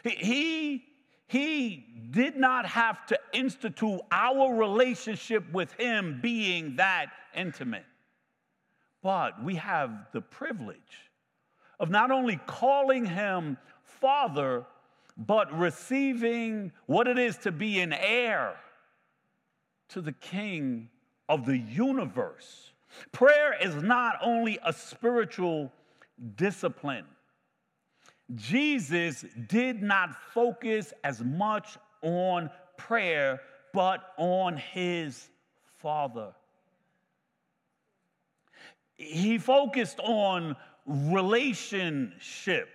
He, 0.03 0.85
he 1.29 1.87
did 2.11 2.37
not 2.37 2.67
have 2.67 3.07
to 3.07 3.19
institute 3.33 4.01
our 4.11 4.55
relationship 4.55 5.53
with 5.53 5.73
Him 5.75 6.19
being 6.21 6.77
that 6.77 7.13
intimate. 7.35 7.85
But 9.03 9.43
we 9.43 9.57
have 9.57 9.91
the 10.13 10.21
privilege 10.21 11.11
of 11.79 11.91
not 11.91 12.11
only 12.11 12.39
calling 12.47 13.07
Him 13.07 13.57
Father, 13.83 14.67
but 15.17 15.53
receiving 15.59 16.73
what 16.87 17.07
it 17.07 17.19
is 17.19 17.37
to 17.39 17.53
be 17.53 17.81
an 17.81 17.93
heir 17.93 18.57
to 19.91 20.01
the 20.01 20.13
King 20.13 20.89
of 21.29 21.47
the 21.47 21.57
universe. 21.57 22.73
Prayer 23.13 23.55
is 23.61 23.75
not 23.83 24.17
only 24.23 24.59
a 24.65 24.73
spiritual 24.73 25.73
discipline. 26.37 27.05
Jesus 28.35 29.25
did 29.49 29.83
not 29.83 30.15
focus 30.33 30.93
as 31.03 31.23
much 31.23 31.77
on 32.03 32.51
prayer, 32.77 33.41
but 33.73 34.13
on 34.17 34.57
his 34.57 35.29
Father. 35.79 36.33
He 39.01 39.39
focused 39.39 39.99
on 40.01 40.57
relationship, 40.85 42.69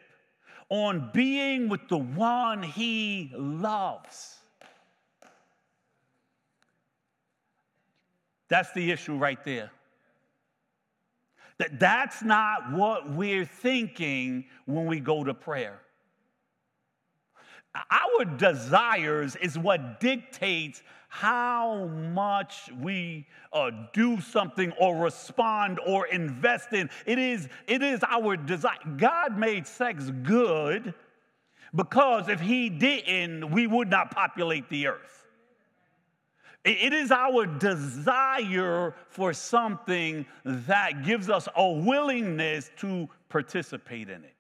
on 0.70 1.12
being 1.14 1.70
with 1.70 1.88
the 1.88 2.00
one 2.00 2.64
he 2.64 3.32
loves. 3.36 4.40
That's 8.48 8.72
the 8.72 8.92
issue 8.92 9.16
right 9.18 9.44
there. 9.44 9.70
That 11.60 11.80
that's 11.80 12.24
not 12.24 12.72
what 12.72 13.12
we're 13.12 13.46
thinking 13.46 14.46
when 14.66 14.88
we 14.88 15.00
go 15.00 15.24
to 15.24 15.34
prayer. 15.36 15.80
Our 17.92 18.26
desires 18.26 19.36
is 19.36 19.58
what 19.58 20.00
dictates 20.00 20.82
how 21.10 21.86
much 22.14 22.70
we 22.80 23.26
uh, 23.54 23.72
do 23.94 24.20
something 24.20 24.72
or 24.80 24.98
respond 24.98 25.80
or 25.86 26.08
invest 26.08 26.74
in. 26.74 26.90
It 27.06 27.20
is, 27.20 27.48
it 27.68 27.82
is 27.82 28.02
our 28.08 28.36
desire. 28.36 28.78
God 28.98 29.38
made 29.38 29.66
sex 29.66 30.12
good 30.24 30.94
because 31.74 32.28
if 32.28 32.40
He 32.40 32.70
didn't, 32.70 33.50
we 33.52 33.68
would 33.68 33.90
not 33.90 34.12
populate 34.12 34.70
the 34.70 34.88
earth. 34.88 35.26
It 36.66 36.94
is 36.94 37.12
our 37.12 37.46
desire 37.46 38.96
for 39.10 39.34
something 39.34 40.26
that 40.44 41.06
gives 41.06 41.30
us 41.30 41.48
a 41.56 41.72
willingness 41.72 42.72
to 42.78 43.08
participate 43.30 44.10
in 44.10 44.24
it. 44.24 44.35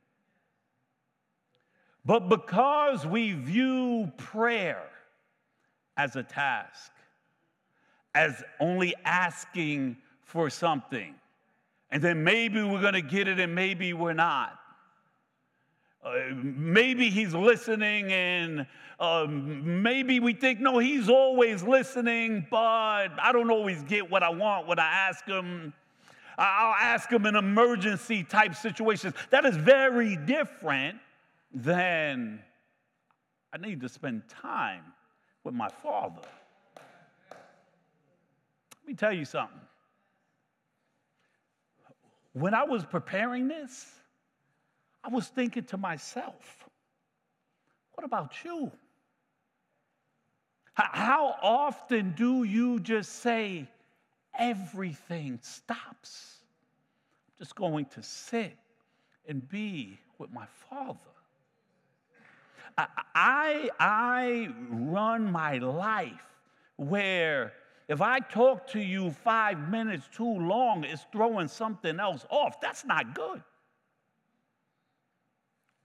But 2.05 2.29
because 2.29 3.05
we 3.05 3.31
view 3.31 4.11
prayer 4.17 4.83
as 5.97 6.15
a 6.15 6.23
task, 6.23 6.91
as 8.13 8.43
only 8.59 8.93
asking 9.03 9.97
for 10.23 10.49
something, 10.49 11.15
and 11.89 12.03
then 12.03 12.23
maybe 12.23 12.61
we're 12.61 12.81
gonna 12.81 13.01
get 13.01 13.27
it 13.27 13.39
and 13.39 13.55
maybe 13.55 13.93
we're 13.93 14.13
not, 14.13 14.59
uh, 16.03 16.11
maybe 16.35 17.09
he's 17.09 17.33
listening, 17.33 18.11
and 18.11 18.67
um, 18.99 19.81
maybe 19.81 20.19
we 20.19 20.33
think, 20.33 20.59
no, 20.59 20.77
he's 20.77 21.09
always 21.09 21.63
listening, 21.63 22.45
but 22.51 23.09
I 23.19 23.31
don't 23.33 23.49
always 23.49 23.81
get 23.83 24.09
what 24.09 24.21
I 24.21 24.29
want 24.29 24.67
when 24.67 24.77
I 24.77 24.85
ask 24.85 25.25
him. 25.25 25.73
I'll 26.37 26.75
ask 26.75 27.09
him 27.09 27.25
in 27.25 27.35
emergency 27.35 28.23
type 28.23 28.55
situations. 28.55 29.15
That 29.31 29.45
is 29.45 29.55
very 29.55 30.17
different 30.17 30.99
than 31.55 32.41
I 33.53 33.57
need 33.57 33.79
to 33.81 33.89
spend 33.89 34.27
time 34.27 34.83
with 35.45 35.55
my 35.55 35.69
father. 35.69 36.21
Let 37.31 38.87
me 38.87 38.93
tell 38.93 39.13
you 39.13 39.23
something. 39.23 39.61
When 42.33 42.53
I 42.53 42.65
was 42.65 42.83
preparing 42.83 43.47
this, 43.47 43.87
I 45.01 45.07
was 45.07 45.27
thinking 45.27 45.63
to 45.65 45.77
myself, 45.77 46.67
what 47.93 48.03
about 48.03 48.33
you? 48.43 48.69
How 50.73 51.35
often 51.41 52.11
do 52.17 52.43
you 52.43 52.81
just 52.81 53.21
say, 53.21 53.69
everything 54.37 55.39
stops? 55.41 56.39
I'm 57.29 57.33
just 57.39 57.55
going 57.55 57.85
to 57.85 58.03
sit 58.03 58.57
and 59.25 59.47
be 59.47 59.97
with 60.17 60.33
my 60.33 60.45
Father. 60.69 60.99
I, 62.77 63.69
I 63.79 64.49
run 64.69 65.31
my 65.31 65.57
life 65.59 66.25
where 66.75 67.53
if 67.87 68.01
I 68.01 68.19
talk 68.19 68.67
to 68.71 68.79
you 68.79 69.11
five 69.11 69.69
minutes 69.69 70.09
too 70.13 70.39
long, 70.39 70.83
it's 70.83 71.05
throwing 71.11 71.47
something 71.47 71.99
else 71.99 72.25
off. 72.29 72.59
That's 72.59 72.83
not 72.83 73.13
good. 73.13 73.41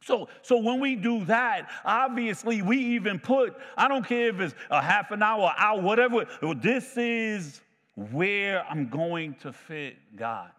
So, 0.02 0.28
so 0.40 0.56
when 0.56 0.80
we 0.80 0.96
do 0.96 1.24
that, 1.26 1.68
obviously 1.84 2.62
we 2.62 2.78
even 2.78 3.18
put, 3.18 3.54
I 3.76 3.86
don't 3.86 4.04
care 4.04 4.30
if 4.30 4.40
it's 4.40 4.54
a 4.70 4.80
half 4.80 5.10
an 5.10 5.22
hour, 5.22 5.52
hour, 5.58 5.80
whatever, 5.80 6.26
this 6.56 6.96
is 6.96 7.60
where 7.94 8.64
I'm 8.68 8.88
going 8.88 9.34
to 9.42 9.52
fit 9.52 9.96
God. 10.16 10.50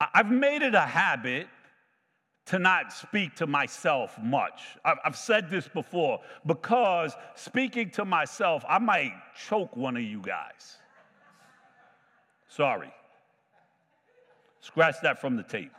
I've 0.00 0.30
made 0.30 0.62
it 0.62 0.74
a 0.74 0.80
habit 0.80 1.48
to 2.50 2.58
not 2.58 2.92
speak 2.92 3.36
to 3.36 3.46
myself 3.46 4.18
much. 4.20 4.76
I've 4.84 5.16
said 5.16 5.48
this 5.48 5.68
before 5.68 6.20
because 6.44 7.14
speaking 7.36 7.90
to 7.90 8.04
myself, 8.04 8.64
I 8.68 8.80
might 8.80 9.12
choke 9.46 9.76
one 9.76 9.96
of 9.96 10.02
you 10.02 10.20
guys. 10.20 10.78
Sorry. 12.48 12.92
Scratch 14.58 14.96
that 15.04 15.20
from 15.20 15.36
the 15.36 15.44
tape. 15.44 15.70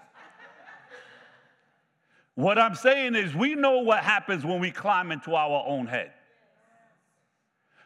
What 2.36 2.58
I'm 2.58 2.76
saying 2.76 3.16
is, 3.16 3.36
we 3.36 3.56
know 3.56 3.80
what 3.80 4.00
happens 4.00 4.46
when 4.46 4.62
we 4.62 4.72
climb 4.72 5.12
into 5.12 5.36
our 5.36 5.66
own 5.68 5.88
head. 5.88 6.14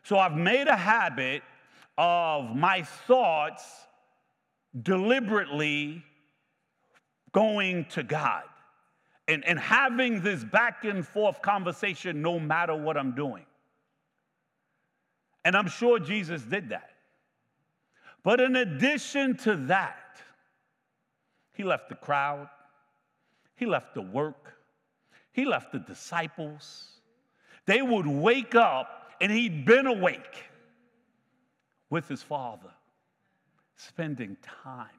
So 0.04 0.20
I've 0.20 0.38
made 0.38 0.68
a 0.68 0.76
habit 0.76 1.42
of 1.98 2.56
my 2.56 2.84
thoughts 2.84 3.64
deliberately 4.80 6.04
going 7.32 7.86
to 7.86 8.04
God 8.04 8.44
and, 9.28 9.44
and 9.46 9.60
having 9.60 10.22
this 10.22 10.44
back 10.44 10.86
and 10.86 11.06
forth 11.06 11.42
conversation 11.42 12.22
no 12.22 12.40
matter 12.40 12.76
what 12.76 12.98
I'm 12.98 13.16
doing. 13.16 13.46
And 15.44 15.56
I'm 15.56 15.68
sure 15.68 16.00
Jesus 16.00 16.42
did 16.44 16.70
that. 16.70 16.92
But 18.24 18.40
in 18.40 18.56
addition 18.56 19.38
to 19.38 19.56
that, 19.68 20.18
he 21.54 21.64
left 21.64 21.90
the 21.90 21.96
crowd, 21.96 22.50
he 23.56 23.66
left 23.66 23.94
the 23.94 24.02
work, 24.02 24.56
he 25.32 25.46
left 25.46 25.72
the 25.72 25.80
disciples. 25.80 26.88
They 27.66 27.82
would 27.82 28.08
wake 28.08 28.56
up, 28.56 29.12
and 29.22 29.32
he'd 29.32 29.66
been 29.66 29.88
awake 29.88 30.44
with 31.90 32.08
his 32.08 32.22
father, 32.22 32.72
spending 33.76 34.38
time. 34.64 34.90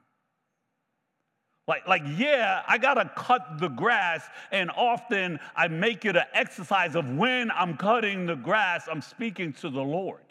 Like, 1.67 1.87
like, 1.87 2.03
yeah, 2.17 2.63
I 2.67 2.77
gotta 2.77 3.11
cut 3.15 3.59
the 3.59 3.67
grass, 3.67 4.23
and 4.51 4.71
often 4.71 5.39
I 5.55 5.67
make 5.67 6.05
it 6.05 6.15
an 6.15 6.23
exercise 6.33 6.95
of 6.95 7.09
when 7.09 7.51
I'm 7.51 7.75
cutting 7.75 8.25
the 8.25 8.35
grass, 8.35 8.87
I'm 8.89 9.01
speaking 9.01 9.51
to 9.53 9.69
the 9.69 9.81
Lord. 9.81 10.21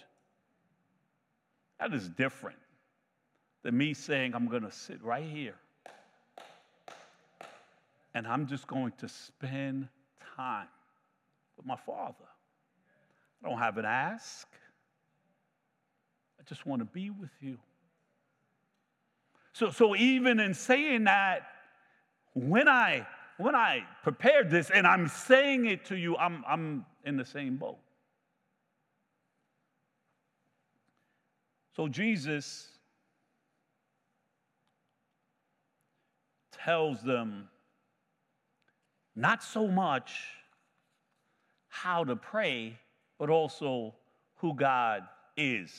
That 1.79 1.93
is 1.93 2.09
different 2.09 2.59
than 3.63 3.77
me 3.77 3.93
saying, 3.93 4.35
I'm 4.35 4.49
gonna 4.49 4.73
sit 4.73 5.03
right 5.03 5.27
here 5.27 5.57
and 8.17 8.27
I'm 8.27 8.47
just 8.47 8.67
going 8.67 8.95
to 9.01 9.09
spend 9.11 9.89
time 10.37 10.69
with 11.59 11.67
my 11.67 11.77
Father. 11.77 12.25
I 13.45 13.49
don't 13.51 13.59
have 13.59 13.77
an 13.77 13.85
ask. 13.85 14.49
I 16.41 16.43
just 16.49 16.65
want 16.65 16.81
to 16.81 16.87
be 16.87 17.11
with 17.11 17.29
you. 17.43 17.59
So, 19.57 19.71
so 19.71 19.97
even 19.97 20.39
in 20.39 20.53
saying 20.53 21.05
that, 21.05 21.47
when 22.35 22.69
I 22.69 23.07
when 23.39 23.55
I 23.55 23.87
prepared 24.03 24.51
this 24.51 24.69
and 24.69 24.87
I'm 24.87 25.09
saying 25.09 25.65
it 25.65 25.87
to 25.87 25.97
you, 25.97 26.15
I'm, 26.19 26.45
I'm 26.47 26.85
in 27.07 27.17
the 27.17 27.25
same 27.25 27.57
boat. 27.57 27.79
So 31.75 31.89
Jesus 31.89 32.69
tells 36.53 37.03
them 37.03 37.49
not 39.15 39.43
so 39.43 39.69
much 39.69 40.13
how 41.69 42.05
to 42.05 42.15
pray, 42.15 42.79
but 43.19 43.31
also 43.31 43.95
who 44.35 44.53
God 44.53 45.05
is. 45.35 45.73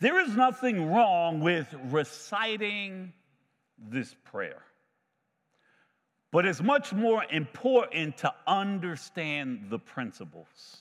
There 0.00 0.20
is 0.20 0.36
nothing 0.36 0.92
wrong 0.92 1.40
with 1.40 1.72
reciting 1.84 3.12
this 3.78 4.14
prayer. 4.24 4.62
But 6.30 6.46
it's 6.46 6.62
much 6.62 6.92
more 6.92 7.24
important 7.30 8.16
to 8.18 8.34
understand 8.46 9.66
the 9.70 9.78
principles. 9.78 10.78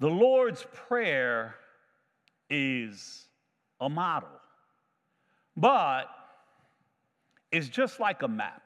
The 0.00 0.08
Lord's 0.08 0.66
Prayer 0.72 1.54
is 2.50 3.26
a 3.80 3.88
model, 3.88 4.28
but 5.56 6.06
it's 7.52 7.68
just 7.68 8.00
like 8.00 8.22
a 8.22 8.28
map. 8.28 8.62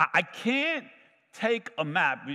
I 0.00 0.22
can't 0.22 0.86
take 1.32 1.70
a 1.78 1.84
map. 1.84 2.26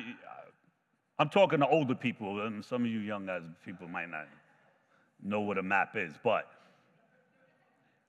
I'm 1.20 1.30
talking 1.30 1.60
to 1.60 1.68
older 1.68 1.96
people, 1.96 2.46
and 2.46 2.64
some 2.64 2.86
of 2.86 2.92
you 2.92 3.00
young 3.00 3.26
guys, 3.26 3.42
people 3.66 3.88
might 3.88 4.10
not 4.10 4.28
know 5.28 5.42
what 5.42 5.58
a 5.58 5.64
map 5.64 5.96
is, 5.96 6.14
but 6.24 6.50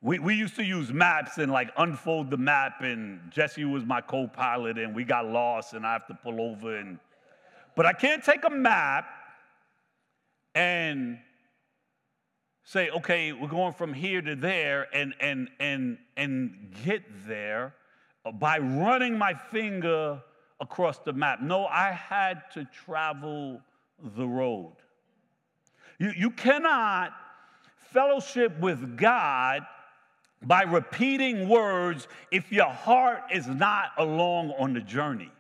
we, 0.00 0.18
we 0.18 0.35
used 0.35 0.54
to 0.57 0.64
use 0.64 0.92
maps 0.92 1.38
and 1.38 1.50
like 1.50 1.70
unfold 1.76 2.31
the 2.31 2.37
map, 2.37 2.83
and 2.83 3.20
Jesse 3.31 3.64
was 3.64 3.85
my 3.85 4.00
co 4.00 4.28
pilot, 4.28 4.78
and 4.78 4.94
we 4.94 5.04
got 5.04 5.26
lost, 5.26 5.74
and 5.74 5.85
I 5.87 5.92
have 5.92 6.07
to 6.07 6.14
pull 6.14 6.40
over. 6.40 6.76
And, 6.76 6.98
but 7.74 7.87
I 7.87 7.92
can't 7.92 8.22
take 8.22 8.44
a 8.44 8.50
map 8.50 9.07
and 10.54 11.18
say, 12.64 12.90
okay, 12.90 13.33
we're 13.33 13.48
going 13.48 13.72
from 13.72 13.92
here 13.94 14.20
to 14.20 14.37
there 14.37 14.88
and, 14.94 15.14
and, 15.20 15.48
and, 15.59 15.98
and 16.16 16.74
get 16.85 17.02
there 17.26 17.74
by 18.35 18.59
running 18.59 19.16
my 19.16 19.33
finger 19.33 20.22
across 20.61 20.98
the 20.98 21.12
map. 21.12 21.40
No, 21.40 21.66
I 21.66 21.92
had 21.92 22.42
to 22.54 22.66
travel 22.85 23.61
the 24.16 24.26
road. 24.26 24.74
You, 25.99 26.13
you 26.17 26.31
cannot 26.31 27.13
fellowship 27.93 28.59
with 28.61 28.97
God 28.97 29.63
by 30.43 30.63
repeating 30.63 31.49
words 31.49 32.07
if 32.31 32.53
your 32.53 32.69
heart 32.69 33.23
is 33.33 33.47
not 33.47 33.91
along 33.99 34.53
on 34.53 34.73
the 34.73 34.81
journey. 34.81 35.31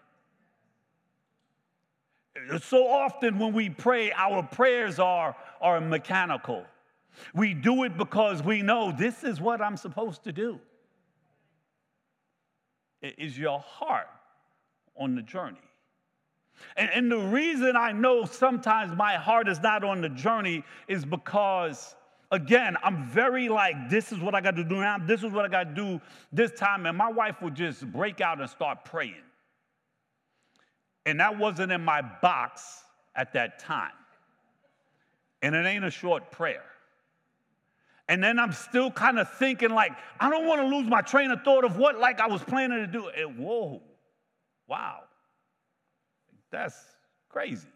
So 2.62 2.88
often 2.88 3.38
when 3.38 3.52
we 3.52 3.68
pray, 3.68 4.12
our 4.12 4.42
prayers 4.42 4.98
are, 4.98 5.36
are 5.60 5.80
mechanical. 5.80 6.64
We 7.34 7.54
do 7.54 7.84
it 7.84 7.96
because 7.96 8.42
we 8.42 8.62
know 8.62 8.92
this 8.96 9.24
is 9.24 9.40
what 9.40 9.60
I'm 9.60 9.76
supposed 9.76 10.24
to 10.24 10.32
do. 10.32 10.60
Is 13.02 13.38
your 13.38 13.60
heart 13.60 14.08
on 14.96 15.14
the 15.14 15.22
journey? 15.22 15.58
And, 16.76 16.90
and 16.92 17.12
the 17.12 17.18
reason 17.18 17.76
I 17.76 17.92
know 17.92 18.24
sometimes 18.24 18.96
my 18.96 19.14
heart 19.14 19.48
is 19.48 19.60
not 19.60 19.84
on 19.84 20.00
the 20.00 20.08
journey 20.08 20.64
is 20.86 21.04
because 21.04 21.94
again, 22.30 22.76
I'm 22.82 23.06
very 23.06 23.48
like, 23.48 23.88
this 23.88 24.12
is 24.12 24.18
what 24.20 24.34
I 24.34 24.40
got 24.40 24.56
to 24.56 24.64
do 24.64 24.76
now, 24.76 24.98
this 24.98 25.22
is 25.22 25.32
what 25.32 25.44
I 25.44 25.48
got 25.48 25.64
to 25.64 25.74
do 25.74 26.00
this 26.32 26.52
time. 26.52 26.86
And 26.86 26.96
my 26.96 27.10
wife 27.10 27.40
would 27.42 27.54
just 27.54 27.90
break 27.90 28.20
out 28.20 28.40
and 28.40 28.48
start 28.48 28.84
praying. 28.84 29.14
And 31.06 31.20
that 31.20 31.38
wasn't 31.38 31.72
in 31.72 31.82
my 31.84 32.02
box 32.02 32.82
at 33.14 33.32
that 33.32 33.58
time. 33.58 33.92
And 35.40 35.54
it 35.54 35.64
ain't 35.64 35.84
a 35.84 35.90
short 35.90 36.30
prayer. 36.30 36.64
And 38.08 38.22
then 38.22 38.38
I'm 38.38 38.52
still 38.52 38.90
kind 38.90 39.18
of 39.18 39.30
thinking, 39.34 39.70
like, 39.70 39.92
I 40.18 40.30
don't 40.30 40.46
want 40.46 40.62
to 40.62 40.66
lose 40.66 40.88
my 40.88 41.02
train 41.02 41.30
of 41.30 41.42
thought 41.42 41.64
of 41.64 41.76
what, 41.76 41.98
like, 41.98 42.20
I 42.20 42.26
was 42.26 42.42
planning 42.42 42.78
to 42.78 42.86
do. 42.86 43.08
And 43.08 43.38
whoa, 43.38 43.82
wow, 44.66 45.00
that's 46.50 46.76
crazy. 47.28 47.68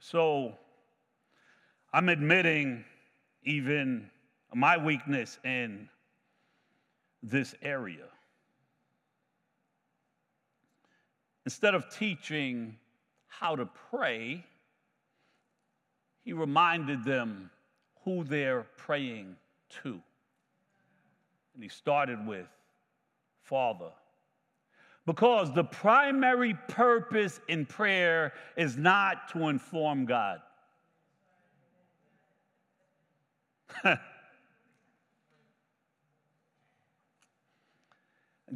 So 0.00 0.52
I'm 1.92 2.08
admitting 2.08 2.84
even 3.44 4.10
my 4.54 4.76
weakness 4.76 5.38
in 5.44 5.88
this 7.22 7.54
area. 7.62 8.06
Instead 11.44 11.74
of 11.74 11.88
teaching 11.90 12.76
how 13.28 13.56
to 13.56 13.66
pray, 13.90 14.44
he 16.24 16.32
reminded 16.32 17.04
them 17.04 17.50
who 18.04 18.24
they're 18.24 18.66
praying 18.76 19.36
to. 19.82 20.00
And 21.54 21.62
he 21.62 21.68
started 21.68 22.26
with 22.26 22.46
Father. 23.42 23.92
Because 25.06 25.54
the 25.54 25.64
primary 25.64 26.54
purpose 26.68 27.40
in 27.46 27.64
prayer 27.64 28.32
is 28.56 28.76
not 28.76 29.28
to 29.32 29.46
inform 29.48 30.04
God. 30.04 30.40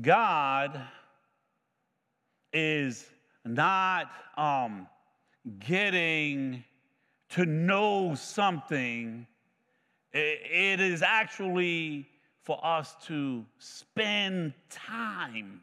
God 0.01 0.81
is 2.53 3.07
not 3.45 4.11
um, 4.37 4.89
getting 5.61 6.65
to 7.31 7.47
know 7.47 8.17
something, 8.17 9.25
it 10.13 10.81
is 10.81 11.03
actually 11.03 12.09
for 12.43 12.59
us 12.67 12.97
to 13.07 13.45
spend 13.59 14.53
time 14.69 15.63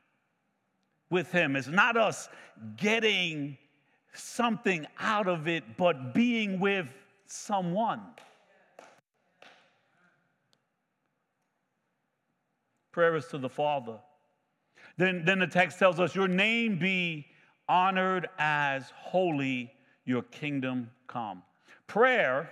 with 1.10 1.32
Him. 1.32 1.56
It's 1.56 1.68
not 1.68 1.98
us 1.98 2.30
getting 2.76 3.58
something 4.14 4.86
out 5.00 5.28
of 5.28 5.48
it, 5.48 5.78
but 5.78 6.14
being 6.14 6.60
with 6.60 6.88
someone. 7.28 8.02
Prayer 12.92 13.16
is 13.16 13.28
to 13.28 13.38
the 13.38 13.50
Father. 13.50 13.98
Then, 14.98 15.24
then 15.24 15.40
the 15.40 15.48
text 15.48 15.78
tells 15.78 16.00
us, 16.00 16.16
Your 16.16 16.28
name 16.28 16.80
be 16.80 17.28
honored 17.70 18.28
as 18.40 18.92
holy, 18.96 19.72
your 20.06 20.24
kingdom 20.24 20.90
come. 21.08 21.44
Prayer 21.86 22.52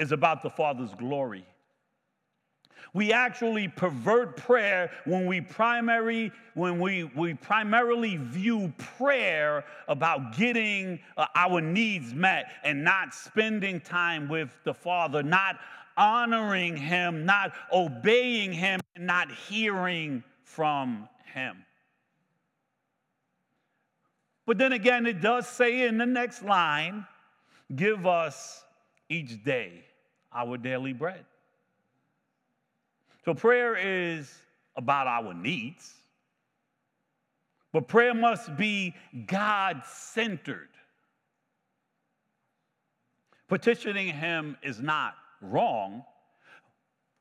is 0.00 0.10
about 0.10 0.42
the 0.42 0.50
Father's 0.50 0.94
glory. 0.94 1.46
We 2.92 3.12
actually 3.12 3.68
pervert 3.68 4.36
prayer 4.36 4.90
when 5.04 5.26
we 5.26 5.40
primary 5.40 6.32
when 6.54 6.78
we, 6.78 7.04
we 7.04 7.34
primarily 7.34 8.16
view 8.16 8.72
prayer 8.96 9.64
about 9.88 10.36
getting 10.36 11.00
uh, 11.16 11.26
our 11.34 11.60
needs 11.60 12.14
met 12.14 12.52
and 12.62 12.84
not 12.84 13.12
spending 13.12 13.80
time 13.80 14.28
with 14.28 14.50
the 14.64 14.72
Father, 14.72 15.22
not 15.22 15.58
honoring 15.96 16.76
him, 16.76 17.24
not 17.24 17.52
obeying 17.72 18.52
him, 18.52 18.80
and 18.94 19.06
not 19.06 19.30
hearing 19.48 20.22
from 20.44 21.08
him. 21.32 21.64
But 24.46 24.58
then 24.58 24.72
again, 24.72 25.06
it 25.06 25.20
does 25.20 25.48
say 25.48 25.86
in 25.86 25.98
the 25.98 26.06
next 26.06 26.42
line, 26.42 27.06
give 27.74 28.06
us 28.06 28.62
each 29.08 29.42
day 29.42 29.84
our 30.32 30.56
daily 30.56 30.92
bread. 30.92 31.24
So 33.24 33.32
prayer 33.34 33.76
is 33.76 34.32
about 34.76 35.06
our 35.06 35.32
needs, 35.32 35.94
but 37.72 37.88
prayer 37.88 38.14
must 38.14 38.56
be 38.56 38.94
God 39.26 39.82
centered. 39.86 40.68
Petitioning 43.48 44.08
Him 44.08 44.56
is 44.62 44.80
not 44.80 45.14
wrong. 45.40 46.04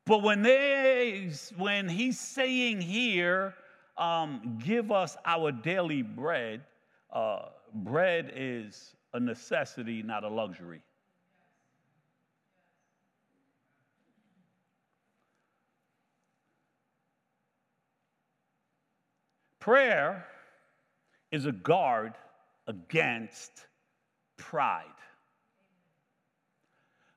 But 0.06 0.22
when 0.22 0.44
when 1.58 1.88
he's 1.88 2.20
saying 2.20 2.82
here, 2.82 3.54
um, 3.98 4.60
give 4.64 4.92
us 4.92 5.16
our 5.26 5.52
daily 5.52 6.02
bread, 6.02 6.62
uh, 7.12 7.46
bread 7.74 8.34
is 8.36 8.96
a 9.14 9.20
necessity, 9.20 10.04
not 10.04 10.24
a 10.26 10.28
luxury. 10.28 10.82
Prayer 19.64 20.26
is 21.32 21.46
a 21.46 21.54
guard 21.54 22.16
against 22.68 23.66
pride 24.36 24.84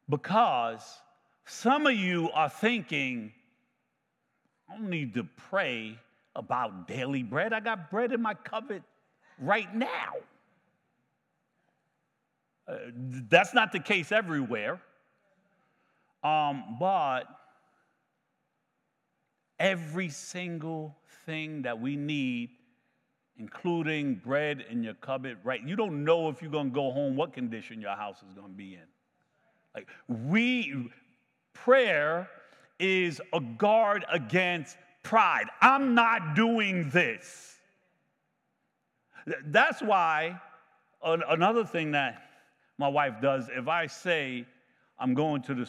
because 0.08 1.00
some 1.44 1.88
of 1.88 1.94
you 1.94 2.30
are 2.30 2.48
thinking, 2.48 3.32
I 4.70 4.76
don't 4.76 4.88
need 4.88 5.14
to 5.14 5.24
pray 5.50 5.98
about 6.36 6.86
daily 6.86 7.24
bread. 7.24 7.52
I 7.52 7.58
got 7.58 7.90
bread 7.90 8.12
in 8.12 8.22
my 8.22 8.34
cupboard 8.34 8.84
right 9.40 9.74
now. 9.74 10.12
Uh, 12.68 12.76
that's 13.28 13.54
not 13.54 13.72
the 13.72 13.80
case 13.80 14.12
everywhere. 14.12 14.80
Um, 16.22 16.76
but 16.78 17.24
every 19.58 20.10
single 20.10 20.94
thing 21.26 21.62
that 21.62 21.80
we 21.80 21.96
need, 21.96 22.50
including 23.36 24.14
bread 24.14 24.64
in 24.70 24.82
your 24.82 24.94
cupboard, 24.94 25.38
right? 25.44 25.60
You 25.62 25.76
don't 25.76 26.04
know 26.04 26.28
if 26.28 26.40
you're 26.40 26.50
going 26.50 26.70
to 26.70 26.74
go 26.74 26.90
home, 26.90 27.16
what 27.16 27.32
condition 27.32 27.80
your 27.80 27.96
house 27.96 28.18
is 28.18 28.32
going 28.34 28.48
to 28.48 28.56
be 28.56 28.74
in. 28.74 28.80
Like 29.74 29.88
we 30.08 30.90
prayer 31.52 32.30
is 32.78 33.20
a 33.32 33.40
guard 33.40 34.04
against 34.10 34.76
pride. 35.02 35.46
I'm 35.60 35.94
not 35.94 36.34
doing 36.34 36.88
this. 36.90 37.56
That's 39.46 39.82
why 39.82 40.40
another 41.02 41.64
thing 41.64 41.92
that 41.92 42.22
my 42.78 42.88
wife 42.88 43.20
does, 43.20 43.48
if 43.54 43.68
I 43.68 43.86
say 43.86 44.46
I'm 44.98 45.14
going 45.14 45.42
to 45.42 45.54
the 45.54 45.68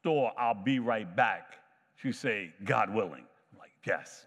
store, 0.00 0.32
I'll 0.38 0.54
be 0.54 0.78
right 0.78 1.14
back, 1.14 1.58
she 1.96 2.12
say, 2.12 2.52
God 2.64 2.92
willing. 2.92 3.24
I'm 3.52 3.58
like, 3.58 3.72
yes. 3.86 4.26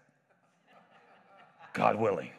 God 1.76 1.96
willing. 1.96 2.30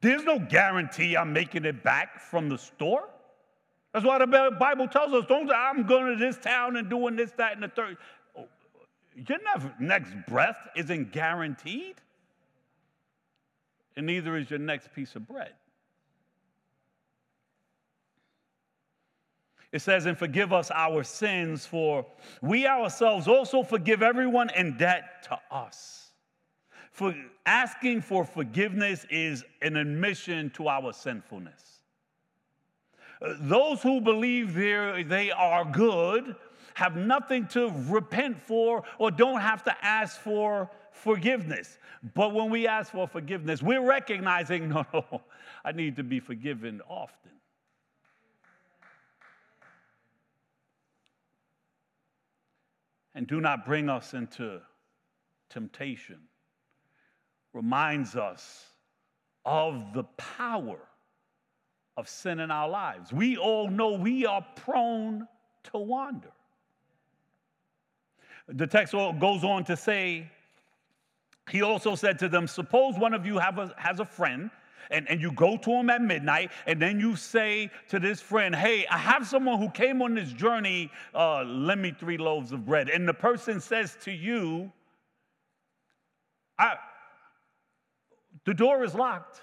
There's 0.00 0.22
no 0.22 0.38
guarantee 0.38 1.16
I'm 1.16 1.32
making 1.32 1.64
it 1.64 1.82
back 1.82 2.20
from 2.20 2.48
the 2.48 2.56
store. 2.56 3.08
That's 3.92 4.06
why 4.06 4.18
the 4.18 4.56
Bible 4.58 4.86
tells 4.86 5.12
us, 5.12 5.26
don't 5.28 5.50
I'm 5.50 5.82
going 5.86 6.06
to 6.06 6.16
this 6.16 6.38
town 6.38 6.76
and 6.76 6.88
doing 6.88 7.16
this, 7.16 7.32
that, 7.32 7.54
and 7.54 7.62
the 7.64 7.68
third. 7.68 7.96
Your 9.14 9.38
next 9.80 10.12
breath 10.28 10.56
isn't 10.76 11.10
guaranteed, 11.10 11.96
and 13.96 14.06
neither 14.06 14.36
is 14.36 14.48
your 14.48 14.60
next 14.60 14.94
piece 14.94 15.16
of 15.16 15.26
bread. 15.26 15.52
It 19.72 19.82
says, 19.82 20.06
and 20.06 20.16
forgive 20.16 20.52
us 20.52 20.70
our 20.72 21.02
sins, 21.02 21.66
for 21.66 22.06
we 22.40 22.66
ourselves 22.66 23.26
also 23.26 23.64
forgive 23.64 24.02
everyone 24.02 24.50
in 24.56 24.76
debt 24.76 25.24
to 25.24 25.38
us. 25.50 26.09
For 26.90 27.14
asking 27.46 28.02
for 28.02 28.24
forgiveness 28.24 29.06
is 29.10 29.44
an 29.62 29.76
admission 29.76 30.50
to 30.50 30.68
our 30.68 30.92
sinfulness. 30.92 31.82
Uh, 33.22 33.34
those 33.40 33.82
who 33.82 34.00
believe 34.00 34.54
they 34.54 35.30
are 35.30 35.64
good 35.64 36.34
have 36.74 36.96
nothing 36.96 37.46
to 37.48 37.72
repent 37.88 38.40
for 38.40 38.82
or 38.98 39.10
don't 39.10 39.40
have 39.40 39.62
to 39.64 39.84
ask 39.84 40.20
for 40.20 40.70
forgiveness. 40.92 41.78
But 42.14 42.34
when 42.34 42.50
we 42.50 42.66
ask 42.66 42.92
for 42.92 43.06
forgiveness, 43.06 43.62
we're 43.62 43.84
recognizing, 43.84 44.68
no, 44.70 44.84
no, 44.92 45.22
I 45.64 45.72
need 45.72 45.96
to 45.96 46.02
be 46.02 46.20
forgiven 46.20 46.80
often. 46.88 47.30
and 53.14 53.26
do 53.26 53.40
not 53.40 53.66
bring 53.66 53.88
us 53.88 54.14
into 54.14 54.60
temptation 55.48 56.18
reminds 57.52 58.16
us 58.16 58.66
of 59.44 59.92
the 59.94 60.04
power 60.16 60.78
of 61.96 62.08
sin 62.08 62.40
in 62.40 62.50
our 62.50 62.68
lives. 62.68 63.12
We 63.12 63.36
all 63.36 63.68
know 63.68 63.92
we 63.92 64.26
are 64.26 64.44
prone 64.56 65.26
to 65.64 65.78
wander. 65.78 66.30
The 68.48 68.66
text 68.66 68.92
goes 68.92 69.44
on 69.44 69.64
to 69.64 69.76
say, 69.76 70.30
he 71.50 71.62
also 71.62 71.94
said 71.94 72.18
to 72.20 72.28
them, 72.28 72.46
Suppose 72.46 72.96
one 72.96 73.14
of 73.14 73.26
you 73.26 73.38
have 73.38 73.58
a, 73.58 73.74
has 73.76 74.00
a 74.00 74.04
friend 74.04 74.50
and, 74.90 75.08
and 75.08 75.20
you 75.20 75.32
go 75.32 75.56
to 75.56 75.70
him 75.70 75.90
at 75.90 76.02
midnight, 76.02 76.50
and 76.66 76.82
then 76.82 76.98
you 76.98 77.14
say 77.14 77.70
to 77.88 78.00
this 78.00 78.20
friend, 78.20 78.54
Hey, 78.54 78.86
I 78.90 78.98
have 78.98 79.26
someone 79.26 79.58
who 79.58 79.70
came 79.70 80.02
on 80.02 80.14
this 80.14 80.32
journey, 80.32 80.90
uh, 81.14 81.42
lend 81.44 81.82
me 81.82 81.92
three 81.98 82.18
loaves 82.18 82.52
of 82.52 82.66
bread. 82.66 82.88
And 82.88 83.06
the 83.06 83.14
person 83.14 83.60
says 83.60 83.96
to 84.02 84.10
you, 84.10 84.72
I, 86.58 86.76
The 88.44 88.54
door 88.54 88.84
is 88.84 88.94
locked. 88.94 89.40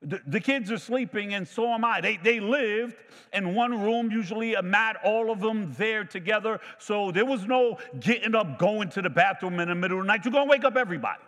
The, 0.00 0.20
the, 0.24 0.38
kids 0.38 0.70
are 0.70 0.78
sleeping, 0.78 1.34
and 1.34 1.46
so 1.46 1.66
am 1.72 1.84
I. 1.84 2.00
They, 2.00 2.18
they 2.18 2.38
lived 2.38 2.94
in 3.32 3.54
one 3.56 3.82
room, 3.82 4.12
usually 4.12 4.54
a 4.54 4.62
mat, 4.62 4.96
all 5.02 5.32
of 5.32 5.40
them 5.40 5.74
there 5.76 6.04
together. 6.04 6.60
So 6.78 7.10
there 7.10 7.24
was 7.24 7.46
no 7.46 7.78
getting 7.98 8.36
up, 8.36 8.60
going 8.60 8.90
to 8.90 9.02
the 9.02 9.10
bathroom 9.10 9.58
in 9.58 9.68
the 9.68 9.74
middle 9.74 9.98
of 9.98 10.04
the 10.04 10.08
night. 10.08 10.24
You're 10.24 10.30
going 10.30 10.46
to 10.46 10.50
wake 10.50 10.64
up 10.64 10.76
everybody. 10.76 11.22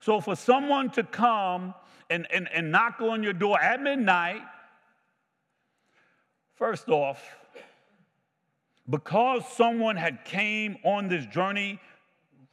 So 0.00 0.20
for 0.20 0.34
someone 0.34 0.90
to 0.90 1.04
come 1.04 1.74
and, 2.10 2.26
and, 2.32 2.48
and 2.52 2.72
knock 2.72 3.00
on 3.00 3.22
your 3.22 3.32
door 3.32 3.60
at 3.60 3.80
midnight, 3.80 4.42
first 6.56 6.88
off, 6.88 7.22
because 8.90 9.42
someone 9.56 9.96
had 9.96 10.24
came 10.24 10.78
on 10.84 11.08
this 11.08 11.24
journey, 11.26 11.80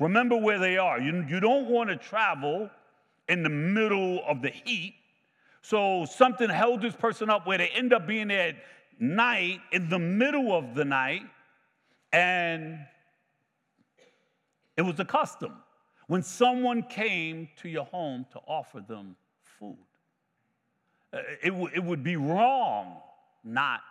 remember 0.02 0.36
where 0.36 0.60
they 0.60 0.78
are. 0.78 1.00
You, 1.00 1.26
you 1.30 1.40
don't 1.40 1.68
want 1.68 1.90
to 1.90 1.96
travel 1.96 2.70
in 3.30 3.44
the 3.44 3.50
middle 3.50 4.22
of 4.28 4.42
the 4.42 4.50
heat. 4.50 4.96
So 5.62 6.06
something 6.06 6.50
held 6.50 6.82
this 6.82 6.96
person 6.96 7.30
up 7.30 7.46
where 7.46 7.60
they 7.60 7.70
end 7.70 7.94
up 7.94 8.08
being 8.08 8.32
at 8.32 8.56
night, 9.00 9.60
in 9.72 9.90
the 9.90 10.00
middle 10.00 10.52
of 10.58 10.74
the 10.76 10.84
night, 10.84 11.22
and 12.12 12.80
it 14.76 14.82
was 14.82 15.00
a 15.00 15.06
custom 15.06 15.54
when 16.08 16.24
someone 16.24 16.84
came 16.84 17.48
to 17.62 17.70
your 17.70 17.86
home 17.86 18.26
to 18.34 18.40
offer 18.48 18.84
them 18.86 19.16
food. 19.60 19.78
Uh, 21.14 21.20
it, 21.44 21.50
w- 21.50 21.70
it 21.74 21.84
would 21.84 22.04
be 22.04 22.16
wrong 22.16 22.98
not 23.44 23.82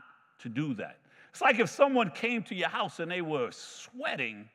to 0.40 0.48
do 0.48 0.74
that. 0.74 0.98
It's 1.30 1.40
like 1.40 1.60
if 1.60 1.70
someone 1.70 2.10
came 2.10 2.42
to 2.44 2.54
your 2.54 2.68
house 2.68 2.98
and 2.98 3.10
they 3.10 3.22
were 3.22 3.50
sweating, 3.52 4.48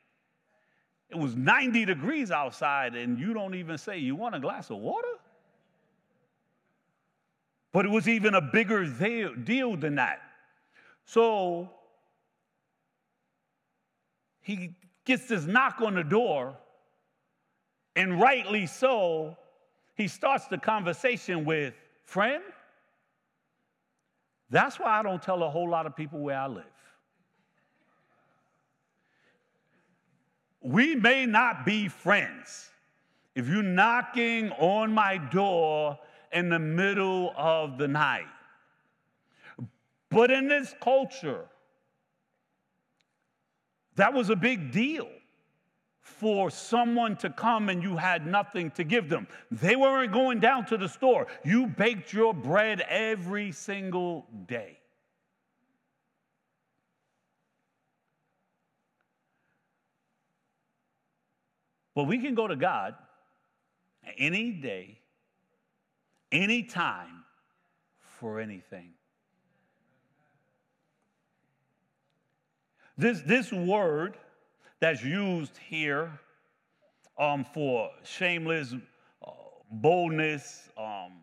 it 1.10 1.18
was 1.18 1.36
90 1.36 1.86
degrees 1.86 2.32
outside, 2.32 2.96
and 2.96 3.20
you 3.20 3.34
don't 3.34 3.56
even 3.56 3.78
say, 3.78 3.98
You 3.98 4.16
want 4.16 4.36
a 4.36 4.40
glass 4.40 4.70
of 4.70 4.78
water? 4.78 5.08
But 7.72 7.86
it 7.86 7.90
was 7.90 8.08
even 8.08 8.36
a 8.36 8.42
bigger 8.42 8.86
deal 8.86 9.76
than 9.76 9.96
that. 9.96 10.22
So 11.06 11.70
he 14.42 14.76
gets 15.04 15.28
this 15.28 15.46
knock 15.46 15.82
on 15.82 15.96
the 15.96 16.04
door 16.04 16.56
and 17.96 18.20
rightly 18.20 18.68
so, 18.68 19.38
he 19.96 20.08
starts 20.08 20.48
the 20.48 20.58
conversation 20.58 21.46
with, 21.46 21.74
Friend, 22.04 22.44
that's 24.50 24.80
why 24.80 25.00
I 25.00 25.02
don't 25.02 25.22
tell 25.22 25.42
a 25.44 25.50
whole 25.50 25.70
lot 25.70 25.86
of 25.86 25.96
people 25.96 26.20
where 26.20 26.38
I 26.38 26.48
live. 26.48 26.66
We 30.66 30.96
may 30.96 31.28
not 31.28 31.64
be 31.64 31.88
friends 31.88 32.72
if 33.36 33.48
you're 33.48 33.62
knocking 33.62 34.50
on 34.54 34.92
my 34.92 35.18
door 35.18 36.00
in 36.32 36.50
the 36.50 36.58
middle 36.58 37.36
of 37.38 37.78
the 37.78 37.88
night. 37.88 38.26
But 40.10 40.32
in 40.32 40.48
this 40.48 40.74
culture, 40.82 41.46
that 43.96 44.12
was 44.12 44.32
a 44.32 44.36
big 44.36 44.72
deal 44.72 45.08
for 46.00 46.50
someone 46.50 47.16
to 47.18 47.30
come 47.30 47.70
and 47.70 47.84
you 47.84 47.96
had 47.96 48.26
nothing 48.26 48.72
to 48.72 48.84
give 48.84 49.08
them. 49.08 49.28
They 49.52 49.76
weren't 49.76 50.12
going 50.14 50.40
down 50.40 50.66
to 50.68 50.78
the 50.78 50.90
store. 50.90 51.28
You 51.44 51.68
baked 51.68 52.12
your 52.12 52.34
bread 52.34 52.82
every 52.90 53.52
single 53.52 54.26
day. 54.48 54.80
But 61.96 62.04
we 62.04 62.20
can 62.20 62.36
go 62.36 62.48
to 62.48 62.58
God 62.58 62.96
any 64.18 64.52
day, 64.52 65.00
any 66.32 66.64
time, 66.64 67.24
for 68.20 68.40
anything. 68.40 68.92
This, 72.98 73.22
this 73.22 73.52
word 73.52 74.18
that's 74.80 75.04
used 75.04 75.58
here 75.70 76.20
um, 77.18 77.46
for 77.46 77.90
shameless 78.04 78.74
uh, 79.26 79.32
boldness, 79.72 80.70
um, 80.78 81.14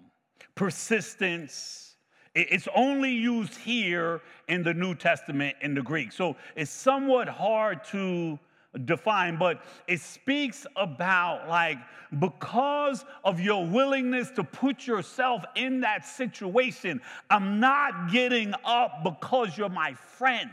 persistence. 0.54 1.96
It's 2.34 2.68
only 2.74 3.10
used 3.10 3.56
here 3.56 4.22
in 4.48 4.62
the 4.62 4.72
New 4.72 4.94
Testament 4.94 5.56
in 5.60 5.74
the 5.74 5.82
Greek. 5.82 6.12
So 6.12 6.36
it's 6.56 6.70
somewhat 6.70 7.28
hard 7.28 7.84
to 7.84 8.38
define, 8.84 9.36
but 9.38 9.62
it 9.86 10.00
speaks 10.00 10.66
about 10.76 11.48
like 11.48 11.78
because 12.18 13.04
of 13.24 13.40
your 13.40 13.66
willingness 13.66 14.30
to 14.32 14.44
put 14.44 14.86
yourself 14.86 15.44
in 15.56 15.80
that 15.80 16.06
situation, 16.06 17.00
I'm 17.30 17.60
not 17.60 18.10
getting 18.10 18.54
up 18.64 19.04
because 19.04 19.56
you're 19.56 19.68
my 19.68 19.94
friend. 19.94 20.50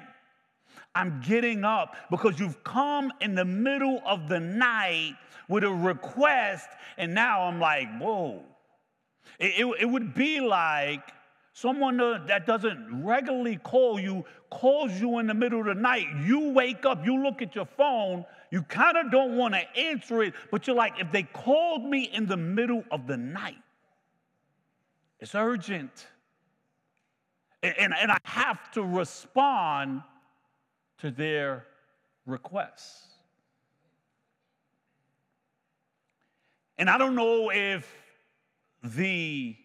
I'm 0.96 1.22
getting 1.26 1.64
up 1.64 1.96
because 2.10 2.40
you've 2.40 2.64
come 2.64 3.14
in 3.22 3.36
the 3.36 3.46
middle 3.46 4.02
of 4.06 4.28
the 4.28 4.40
night 4.40 5.16
with 5.48 5.64
a 5.64 5.70
request, 5.70 6.68
and 6.98 7.14
now 7.14 7.44
I'm 7.44 7.60
like, 7.60 7.88
whoa. 8.00 8.44
It, 9.40 9.66
it, 9.66 9.82
it 9.82 9.86
would 9.86 10.14
be 10.14 10.40
like 10.40 11.02
someone 11.60 11.98
that 11.98 12.46
doesn't 12.46 13.04
regularly 13.04 13.58
call 13.58 14.00
you 14.00 14.24
calls 14.50 14.92
you 15.00 15.20
in 15.20 15.28
the 15.28 15.34
middle 15.34 15.60
of 15.60 15.66
the 15.66 15.76
night. 15.76 16.08
You 16.26 16.52
wake 16.52 16.86
up, 16.86 17.06
you 17.06 17.22
look 17.22 17.42
at 17.42 17.54
your 17.54 17.66
phone, 17.66 18.26
you 18.50 18.64
kind 18.64 18.98
of 18.98 19.12
don't 19.12 19.38
want 19.38 19.54
to 19.54 19.78
answer 19.78 20.24
it, 20.24 20.34
but 20.52 20.66
you're 20.66 20.76
like, 20.76 20.94
if 21.00 21.12
they 21.12 21.24
called 21.24 21.84
me 21.84 22.10
in 22.14 22.26
the 22.26 22.38
middle 22.38 22.84
of 22.92 23.08
the 23.08 23.18
night, 23.18 23.62
it's 25.20 25.36
urgent. 25.36 26.08
And, 27.62 27.94
and 27.94 28.12
I 28.12 28.20
have 28.24 28.72
to 28.72 28.84
respond 28.84 30.02
to 31.00 31.12
their 31.12 31.66
requests. 32.26 33.06
And 36.78 36.90
I 36.90 36.98
don't 36.98 37.16
know 37.16 37.52
if 37.52 37.86
the 38.82 39.58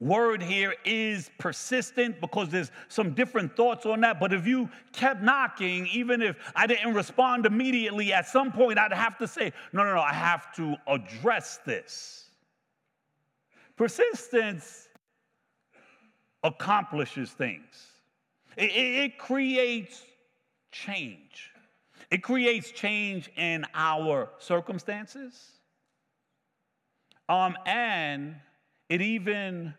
word 0.00 0.42
here 0.42 0.74
is 0.84 1.30
persistent 1.38 2.20
because 2.20 2.48
there's 2.48 2.70
some 2.88 3.12
different 3.12 3.54
thoughts 3.54 3.84
on 3.84 4.00
that. 4.00 4.18
But 4.18 4.32
if 4.32 4.46
you 4.46 4.68
kept 4.92 5.22
knocking, 5.22 5.86
even 5.92 6.22
if 6.22 6.36
I 6.56 6.66
didn't 6.66 6.94
respond 6.94 7.44
immediately, 7.46 8.12
at 8.12 8.26
some 8.26 8.50
point 8.50 8.78
I'd 8.78 8.92
have 8.92 9.18
to 9.18 9.28
say, 9.28 9.52
no, 9.72 9.84
no, 9.84 9.94
no, 9.94 10.00
I 10.00 10.14
have 10.14 10.54
to 10.56 10.76
address 10.86 11.60
this. 11.66 12.30
Persistence 13.76 14.88
accomplishes 16.42 17.30
things, 17.30 17.92
it, 18.56 18.70
it, 18.70 19.04
it 19.04 19.18
creates 19.18 20.02
change. 20.72 21.50
It 22.10 22.22
creates 22.22 22.72
change 22.72 23.30
in 23.36 23.64
our 23.74 24.30
circumstances. 24.38 25.52
Um, 27.28 27.56
and 27.64 28.34
it 28.88 29.00
even 29.00 29.74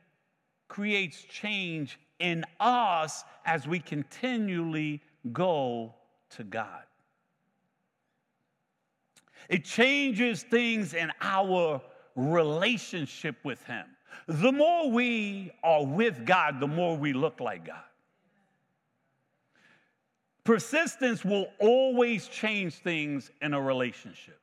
creates 0.71 1.23
change 1.23 1.99
in 2.19 2.45
us 2.61 3.25
as 3.45 3.67
we 3.67 3.77
continually 3.77 5.01
go 5.33 5.93
to 6.29 6.45
God. 6.45 6.83
It 9.49 9.65
changes 9.65 10.43
things 10.43 10.93
in 10.93 11.11
our 11.19 11.81
relationship 12.15 13.35
with 13.43 13.61
Him. 13.63 13.85
The 14.29 14.53
more 14.53 14.89
we 14.89 15.51
are 15.61 15.85
with 15.85 16.25
God, 16.25 16.61
the 16.61 16.69
more 16.69 16.95
we 16.95 17.11
look 17.11 17.41
like 17.41 17.65
God. 17.65 17.83
Persistence 20.45 21.25
will 21.25 21.47
always 21.59 22.29
change 22.29 22.75
things 22.75 23.29
in 23.41 23.53
a 23.53 23.61
relationship. 23.61 24.39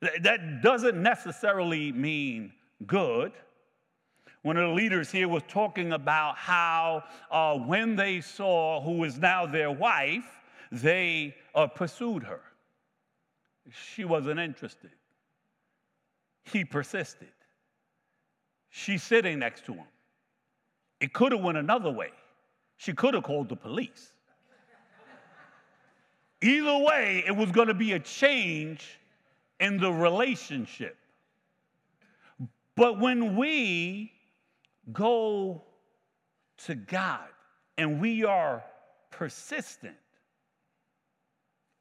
That 0.00 0.62
doesn't 0.62 1.00
necessarily 1.00 1.92
mean 1.92 2.52
good. 2.88 3.30
One 4.48 4.56
of 4.56 4.70
the 4.70 4.74
leaders 4.74 5.12
here 5.12 5.28
was 5.28 5.42
talking 5.46 5.92
about 5.92 6.38
how 6.38 7.04
uh, 7.30 7.58
when 7.58 7.96
they 7.96 8.22
saw 8.22 8.80
who 8.80 9.04
is 9.04 9.18
now 9.18 9.44
their 9.44 9.70
wife, 9.70 10.24
they 10.72 11.34
uh, 11.54 11.66
pursued 11.66 12.22
her. 12.22 12.40
She 13.70 14.06
wasn't 14.06 14.40
interested. 14.40 14.92
He 16.44 16.64
persisted. 16.64 17.28
She's 18.70 19.02
sitting 19.02 19.38
next 19.38 19.66
to 19.66 19.74
him. 19.74 19.84
It 20.98 21.12
could 21.12 21.32
have 21.32 21.42
went 21.42 21.58
another 21.58 21.90
way. 21.90 22.12
She 22.78 22.94
could 22.94 23.12
have 23.12 23.24
called 23.24 23.50
the 23.50 23.56
police. 23.56 24.12
Either 26.40 26.78
way, 26.78 27.22
it 27.26 27.36
was 27.36 27.50
going 27.50 27.68
to 27.68 27.74
be 27.74 27.92
a 27.92 28.00
change 28.00 28.98
in 29.60 29.76
the 29.76 29.92
relationship. 29.92 30.96
But 32.76 32.98
when 32.98 33.36
we 33.36 34.14
go 34.92 35.62
to 36.66 36.74
God 36.74 37.28
and 37.76 38.00
we 38.00 38.24
are 38.24 38.62
persistent, 39.10 39.96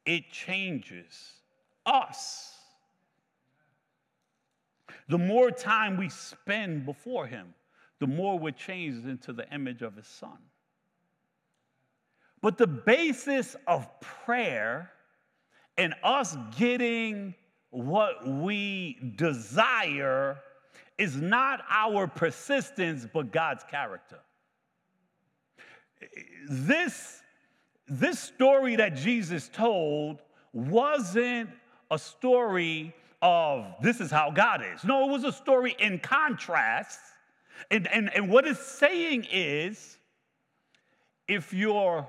it 0.05 0.29
changes 0.31 1.33
us. 1.85 2.53
The 5.09 5.17
more 5.17 5.51
time 5.51 5.97
we 5.97 6.09
spend 6.09 6.85
before 6.85 7.27
Him, 7.27 7.53
the 7.99 8.07
more 8.07 8.37
we're 8.37 8.51
changed 8.51 9.07
into 9.07 9.33
the 9.33 9.51
image 9.53 9.81
of 9.81 9.95
His 9.95 10.07
Son. 10.07 10.37
But 12.41 12.57
the 12.57 12.67
basis 12.67 13.55
of 13.67 13.87
prayer 13.99 14.91
and 15.77 15.93
us 16.03 16.37
getting 16.57 17.33
what 17.69 18.27
we 18.27 19.13
desire 19.15 20.39
is 20.97 21.15
not 21.15 21.61
our 21.69 22.07
persistence, 22.07 23.07
but 23.11 23.31
God's 23.31 23.63
character. 23.69 24.19
This, 26.49 27.21
this 27.87 28.19
story 28.19 28.75
that 28.77 28.95
Jesus 28.95 29.49
told 29.49 30.21
wasn't 30.53 31.49
a 31.91 31.99
story 31.99 32.93
of 33.21 33.65
this 33.81 33.99
is 33.99 34.11
how 34.11 34.31
God 34.31 34.61
is. 34.73 34.83
No, 34.83 35.09
it 35.09 35.11
was 35.11 35.23
a 35.23 35.31
story 35.31 35.75
in 35.79 35.99
contrast. 35.99 36.99
And, 37.71 37.87
and, 37.87 38.13
and 38.13 38.29
what 38.29 38.47
it's 38.47 38.61
saying 38.61 39.27
is 39.31 39.97
if 41.27 41.53
your 41.53 42.07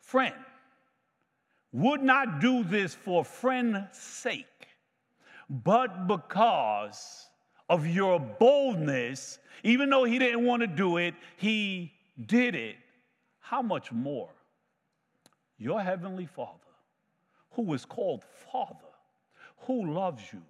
friend 0.00 0.34
would 1.72 2.02
not 2.02 2.40
do 2.40 2.64
this 2.64 2.94
for 2.94 3.24
friend's 3.24 3.98
sake, 3.98 4.46
but 5.50 6.06
because 6.06 7.27
of 7.68 7.86
your 7.86 8.18
boldness, 8.18 9.38
even 9.62 9.90
though 9.90 10.04
he 10.04 10.18
didn't 10.18 10.44
want 10.44 10.62
to 10.62 10.66
do 10.66 10.96
it, 10.96 11.14
he 11.36 11.92
did 12.26 12.54
it. 12.54 12.76
How 13.40 13.62
much 13.62 13.92
more? 13.92 14.30
Your 15.58 15.80
heavenly 15.80 16.26
Father, 16.26 16.58
who 17.52 17.72
is 17.74 17.84
called 17.84 18.22
Father, 18.52 18.74
who 19.58 19.92
loves 19.92 20.22
you, 20.32 20.42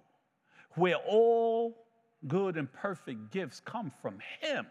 where 0.75 0.97
all 1.07 1.85
good 2.27 2.57
and 2.57 2.71
perfect 2.71 3.31
gifts 3.31 3.59
come 3.59 3.91
from 4.01 4.19
him, 4.39 4.67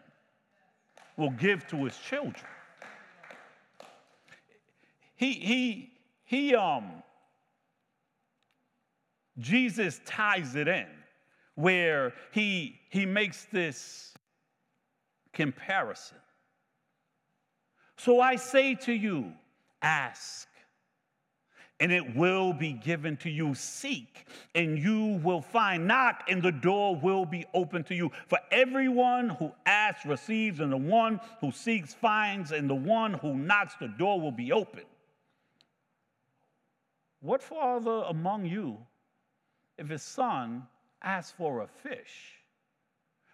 will 1.17 1.31
give 1.31 1.67
to 1.67 1.83
his 1.83 1.97
children. 1.97 2.45
He, 5.15 5.33
he, 5.33 5.91
he, 6.23 6.55
um, 6.55 7.03
Jesus 9.37 9.99
ties 10.05 10.55
it 10.55 10.67
in 10.69 10.87
where 11.59 12.13
he, 12.31 12.79
he 12.89 13.05
makes 13.05 13.45
this 13.51 14.13
comparison. 15.33 16.15
So 17.97 18.21
I 18.21 18.37
say 18.37 18.75
to 18.75 18.93
you, 18.93 19.33
ask, 19.81 20.47
and 21.81 21.91
it 21.91 22.15
will 22.15 22.53
be 22.53 22.71
given 22.71 23.17
to 23.17 23.29
you. 23.29 23.53
Seek, 23.55 24.25
and 24.55 24.79
you 24.79 25.19
will 25.21 25.41
find. 25.41 25.85
Knock, 25.85 26.23
and 26.29 26.41
the 26.41 26.51
door 26.53 26.95
will 26.95 27.25
be 27.25 27.45
open 27.53 27.83
to 27.85 27.95
you. 27.95 28.09
For 28.27 28.39
everyone 28.51 29.27
who 29.27 29.51
asks 29.65 30.05
receives, 30.05 30.61
and 30.61 30.71
the 30.71 30.77
one 30.77 31.19
who 31.41 31.51
seeks 31.51 31.93
finds, 31.93 32.53
and 32.53 32.69
the 32.69 32.75
one 32.75 33.15
who 33.15 33.35
knocks, 33.35 33.75
the 33.81 33.89
door 33.89 34.21
will 34.21 34.31
be 34.31 34.53
open. 34.53 34.83
What 37.19 37.43
father 37.43 38.03
among 38.07 38.45
you, 38.45 38.77
if 39.77 39.89
his 39.89 40.03
son 40.03 40.63
ask 41.01 41.35
for 41.35 41.61
a 41.61 41.67
fish? 41.67 42.39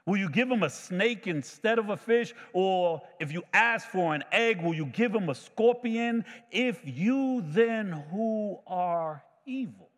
Will 0.05 0.17
you 0.17 0.29
give 0.29 0.51
him 0.51 0.61
a 0.61 0.69
snake 0.69 1.25
instead 1.25 1.79
of 1.79 1.89
a 1.89 1.97
fish? 1.97 2.33
Or 2.53 3.01
if 3.19 3.31
you 3.31 3.43
ask 3.53 3.87
for 3.87 4.13
an 4.13 4.23
egg, 4.31 4.61
will 4.61 4.75
you 4.75 4.85
give 4.85 5.13
him 5.15 5.29
a 5.29 5.35
scorpion? 5.35 6.25
If 6.51 6.79
you 6.83 7.43
then, 7.47 7.91
who 8.11 8.59
are 8.67 9.23
evil, 9.45 9.89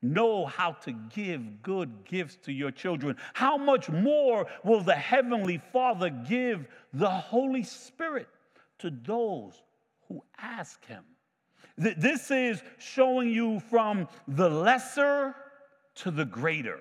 know 0.00 0.46
how 0.46 0.72
to 0.72 0.92
give 0.92 1.62
good 1.62 2.04
gifts 2.04 2.36
to 2.44 2.52
your 2.52 2.70
children, 2.70 3.16
how 3.32 3.56
much 3.56 3.90
more 3.90 4.46
will 4.62 4.80
the 4.80 4.94
Heavenly 4.94 5.60
Father 5.72 6.10
give 6.10 6.66
the 6.92 7.10
Holy 7.10 7.62
Spirit 7.62 8.28
to 8.78 8.90
those 8.90 9.62
who 10.08 10.22
ask 10.38 10.84
Him? 10.86 11.04
This 11.76 12.30
is 12.30 12.62
showing 12.78 13.30
you 13.30 13.60
from 13.60 14.08
the 14.28 14.48
lesser 14.48 15.34
to 15.96 16.10
the 16.10 16.24
greater. 16.24 16.80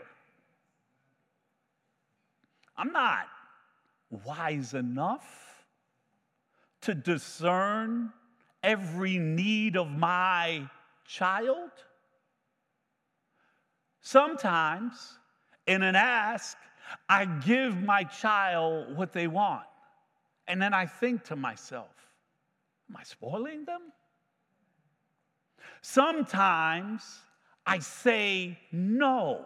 I'm 2.78 2.92
not 2.92 3.28
wise 4.26 4.74
enough 4.74 5.66
to 6.82 6.94
discern 6.94 8.12
every 8.62 9.18
need 9.18 9.78
of 9.78 9.90
my 9.90 10.70
child. 11.06 11.72
Sometimes, 14.02 15.18
in 15.66 15.82
an 15.82 15.96
ask, 15.96 16.58
I 17.08 17.26
give 17.26 17.82
my 17.82 18.04
child 18.04 18.98
what 18.98 19.14
they 19.14 19.28
want. 19.28 19.64
And 20.48 20.62
then 20.62 20.74
I 20.74 20.86
think 20.86 21.24
to 21.26 21.36
myself, 21.36 21.90
am 22.90 22.98
I 22.98 23.04
spoiling 23.04 23.66
them? 23.66 23.82
Sometimes 25.82 27.22
I 27.66 27.80
say 27.80 28.60
no. 28.72 29.46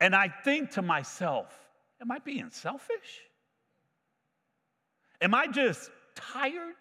And 0.00 0.14
I 0.16 0.28
think 0.28 0.72
to 0.72 0.82
myself, 0.82 1.58
am 2.00 2.10
I 2.10 2.18
being 2.20 2.50
selfish? 2.50 3.20
Am 5.20 5.34
I 5.34 5.46
just 5.46 5.90
tired? 6.14 6.76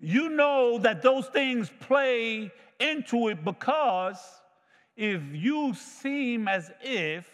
You 0.00 0.30
know 0.30 0.78
that 0.80 1.02
those 1.02 1.26
things 1.28 1.70
play 1.80 2.52
into 2.80 3.28
it 3.28 3.44
because 3.44 4.18
if 4.96 5.22
you 5.32 5.74
seem 5.74 6.48
as 6.48 6.70
if 6.82 7.28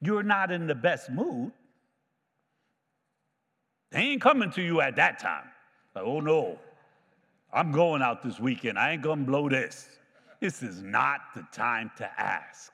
you're 0.00 0.22
not 0.22 0.50
in 0.52 0.66
the 0.66 0.74
best 0.74 1.10
mood, 1.10 1.52
They 3.92 4.00
ain't 4.00 4.22
coming 4.22 4.50
to 4.52 4.62
you 4.62 4.80
at 4.80 4.96
that 4.96 5.18
time. 5.18 5.46
Like, 5.94 6.04
oh 6.04 6.20
no, 6.20 6.58
I'm 7.52 7.72
going 7.72 8.02
out 8.02 8.22
this 8.22 8.38
weekend. 8.38 8.78
I 8.78 8.92
ain't 8.92 9.02
gonna 9.02 9.24
blow 9.24 9.48
this. 9.48 9.88
This 10.40 10.62
is 10.62 10.82
not 10.82 11.20
the 11.34 11.46
time 11.52 11.90
to 11.98 12.20
ask. 12.20 12.72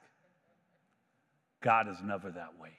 God 1.61 1.89
is 1.89 1.99
never 2.03 2.31
that 2.31 2.59
way. 2.61 2.71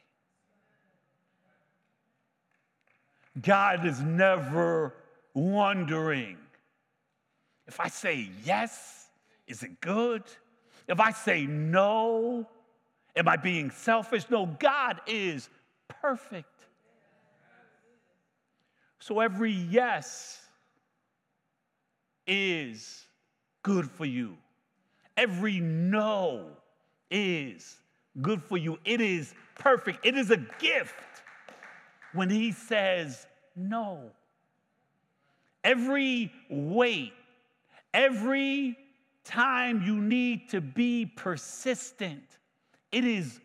God 3.41 3.85
is 3.85 4.01
never 4.01 4.93
wondering 5.33 6.37
if 7.67 7.79
I 7.79 7.87
say 7.87 8.29
yes, 8.43 9.07
is 9.47 9.63
it 9.63 9.79
good? 9.81 10.23
If 10.87 10.99
I 10.99 11.11
say 11.11 11.45
no, 11.45 12.47
am 13.15 13.27
I 13.27 13.37
being 13.37 13.71
selfish? 13.71 14.29
No, 14.29 14.45
God 14.45 14.99
is 15.07 15.49
perfect. 15.87 16.47
So 18.99 19.19
every 19.19 19.51
yes 19.51 20.41
is 22.27 23.05
good 23.63 23.89
for 23.89 24.05
you. 24.05 24.37
Every 25.15 25.59
no 25.59 26.47
is 27.11 27.77
good 28.21 28.41
for 28.41 28.57
you. 28.57 28.79
It 28.85 29.01
is 29.01 29.33
perfect. 29.55 30.05
It 30.05 30.17
is 30.17 30.31
a 30.31 30.37
gift 30.59 30.93
when 32.13 32.29
He 32.29 32.51
says 32.51 33.27
no. 33.55 34.11
Every 35.63 36.31
wait, 36.49 37.13
every 37.93 38.77
time 39.23 39.81
you 39.83 40.01
need 40.01 40.49
to 40.49 40.59
be 40.59 41.05
persistent, 41.05 42.23
it 42.91 43.05
is 43.05 43.39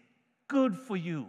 good 0.49 0.77
for 0.77 0.97
you 0.97 1.27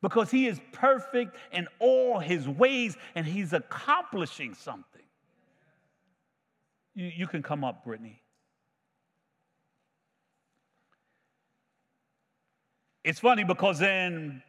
because 0.00 0.30
He 0.30 0.46
is 0.46 0.60
perfect 0.72 1.36
in 1.52 1.66
all 1.78 2.18
His 2.18 2.48
ways 2.48 2.96
and 3.14 3.26
He's 3.26 3.52
accomplishing 3.52 4.54
something. 4.54 5.02
You, 6.94 7.06
you 7.14 7.26
can 7.26 7.42
come 7.42 7.64
up, 7.64 7.84
Brittany. 7.84 8.21
It's 13.04 13.18
funny 13.18 13.44
because 13.44 13.78
then, 13.78 14.42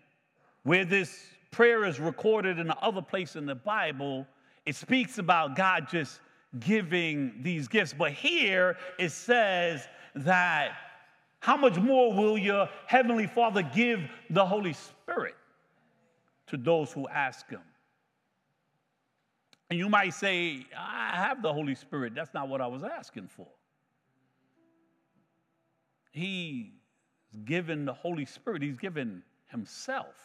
where 0.63 0.85
this 0.85 1.25
prayer 1.51 1.85
is 1.85 1.99
recorded 1.99 2.59
in 2.59 2.67
the 2.67 2.77
other 2.77 3.01
place 3.01 3.35
in 3.35 3.45
the 3.45 3.55
Bible, 3.55 4.27
it 4.65 4.75
speaks 4.75 5.17
about 5.17 5.55
God 5.55 5.87
just 5.89 6.19
giving 6.59 7.33
these 7.41 7.67
gifts. 7.67 7.93
But 7.97 8.11
here 8.11 8.77
it 8.99 9.11
says 9.11 9.87
that 10.15 10.77
how 11.39 11.57
much 11.57 11.77
more 11.77 12.13
will 12.13 12.37
your 12.37 12.69
heavenly 12.85 13.27
Father 13.27 13.63
give 13.63 13.99
the 14.29 14.45
Holy 14.45 14.73
Spirit 14.73 15.35
to 16.47 16.57
those 16.57 16.91
who 16.91 17.07
ask 17.07 17.49
Him? 17.49 17.61
And 19.69 19.79
you 19.79 19.89
might 19.89 20.13
say, 20.13 20.65
I 20.77 21.15
have 21.15 21.41
the 21.41 21.51
Holy 21.51 21.75
Spirit. 21.75 22.13
That's 22.15 22.33
not 22.33 22.47
what 22.47 22.61
I 22.61 22.67
was 22.67 22.83
asking 22.83 23.27
for. 23.27 23.47
He's 26.11 26.67
given 27.45 27.85
the 27.85 27.93
Holy 27.93 28.25
Spirit, 28.25 28.61
He's 28.61 28.77
given 28.77 29.23
Himself. 29.47 30.15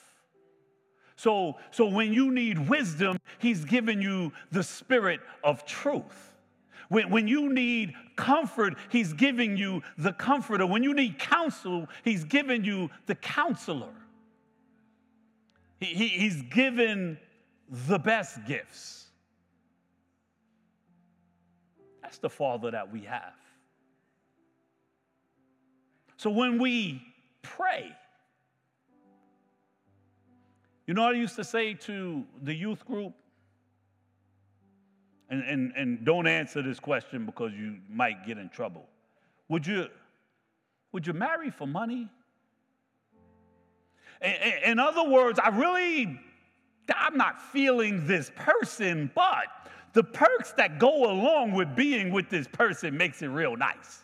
So, 1.16 1.56
so 1.70 1.86
when 1.86 2.12
you 2.12 2.30
need 2.30 2.68
wisdom, 2.68 3.18
He's 3.38 3.64
given 3.64 4.00
you 4.00 4.32
the 4.52 4.62
Spirit 4.62 5.20
of 5.42 5.64
truth. 5.66 6.32
When, 6.88 7.11
when 7.11 7.28
you 7.28 7.52
need 7.52 7.92
comfort, 8.16 8.74
He's 8.88 9.12
giving 9.12 9.56
you 9.56 9.82
the 9.96 10.12
comforter. 10.12 10.66
When 10.66 10.82
you 10.82 10.94
need 10.94 11.18
counsel, 11.18 11.88
He's 12.04 12.24
given 12.24 12.64
you 12.64 12.90
the 13.06 13.14
counselor. 13.16 13.92
He, 15.80 15.86
he, 15.86 16.09
he's 16.09 16.42
given 16.42 17.18
the 17.86 17.98
best 17.98 18.44
gifts. 18.46 19.06
That's 22.02 22.18
the 22.18 22.30
Father 22.30 22.70
that 22.70 22.92
we 22.92 23.02
have. 23.02 23.34
So 26.18 26.30
when 26.30 26.58
we 26.58 27.00
pray, 27.42 27.96
you 30.86 30.94
know 30.94 31.04
I 31.04 31.12
used 31.12 31.36
to 31.36 31.44
say 31.44 31.74
to 31.74 32.24
the 32.42 32.52
youth 32.52 32.84
group? 32.84 33.14
And, 35.30 35.44
and, 35.44 35.72
and 35.76 36.04
don't 36.04 36.26
answer 36.26 36.60
this 36.62 36.80
question 36.80 37.24
because 37.24 37.52
you 37.52 37.76
might 37.88 38.26
get 38.26 38.38
in 38.38 38.48
trouble. 38.48 38.86
Would 39.48 39.66
you, 39.66 39.86
would 40.90 41.06
you 41.06 41.12
marry 41.12 41.50
for 41.50 41.66
money? 41.66 42.08
In, 44.20 44.32
in 44.64 44.78
other 44.78 45.08
words, 45.08 45.38
I 45.38 45.50
really, 45.50 46.18
I'm 46.92 47.16
not 47.16 47.40
feeling 47.52 48.06
this 48.06 48.32
person, 48.34 49.10
but 49.14 49.46
the 49.92 50.02
perks 50.02 50.52
that 50.52 50.78
go 50.80 51.12
along 51.12 51.52
with 51.52 51.76
being 51.76 52.10
with 52.10 52.28
this 52.28 52.48
person 52.48 52.96
makes 52.96 53.22
it 53.22 53.28
real 53.28 53.54
nice. 53.56 54.02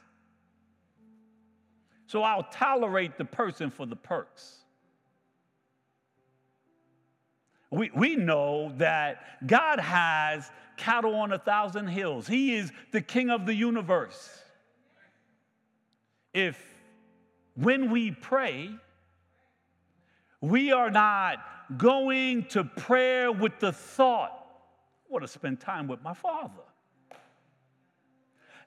So 2.14 2.22
I'll 2.22 2.44
tolerate 2.44 3.18
the 3.18 3.24
person 3.24 3.72
for 3.72 3.86
the 3.86 3.96
perks. 3.96 4.58
We, 7.72 7.90
we 7.92 8.14
know 8.14 8.72
that 8.76 9.48
God 9.48 9.80
has 9.80 10.48
cattle 10.76 11.16
on 11.16 11.32
a 11.32 11.40
thousand 11.40 11.88
hills. 11.88 12.28
He 12.28 12.54
is 12.54 12.70
the 12.92 13.00
king 13.00 13.30
of 13.30 13.46
the 13.46 13.54
universe. 13.56 14.30
If 16.32 16.56
when 17.56 17.90
we 17.90 18.12
pray, 18.12 18.70
we 20.40 20.70
are 20.70 20.92
not 20.92 21.38
going 21.76 22.44
to 22.50 22.62
prayer 22.62 23.32
with 23.32 23.58
the 23.58 23.72
thought 23.72 24.46
I 25.08 25.12
want 25.12 25.24
to 25.24 25.28
spend 25.28 25.58
time 25.58 25.88
with 25.88 26.00
my 26.00 26.14
Father. 26.14 26.63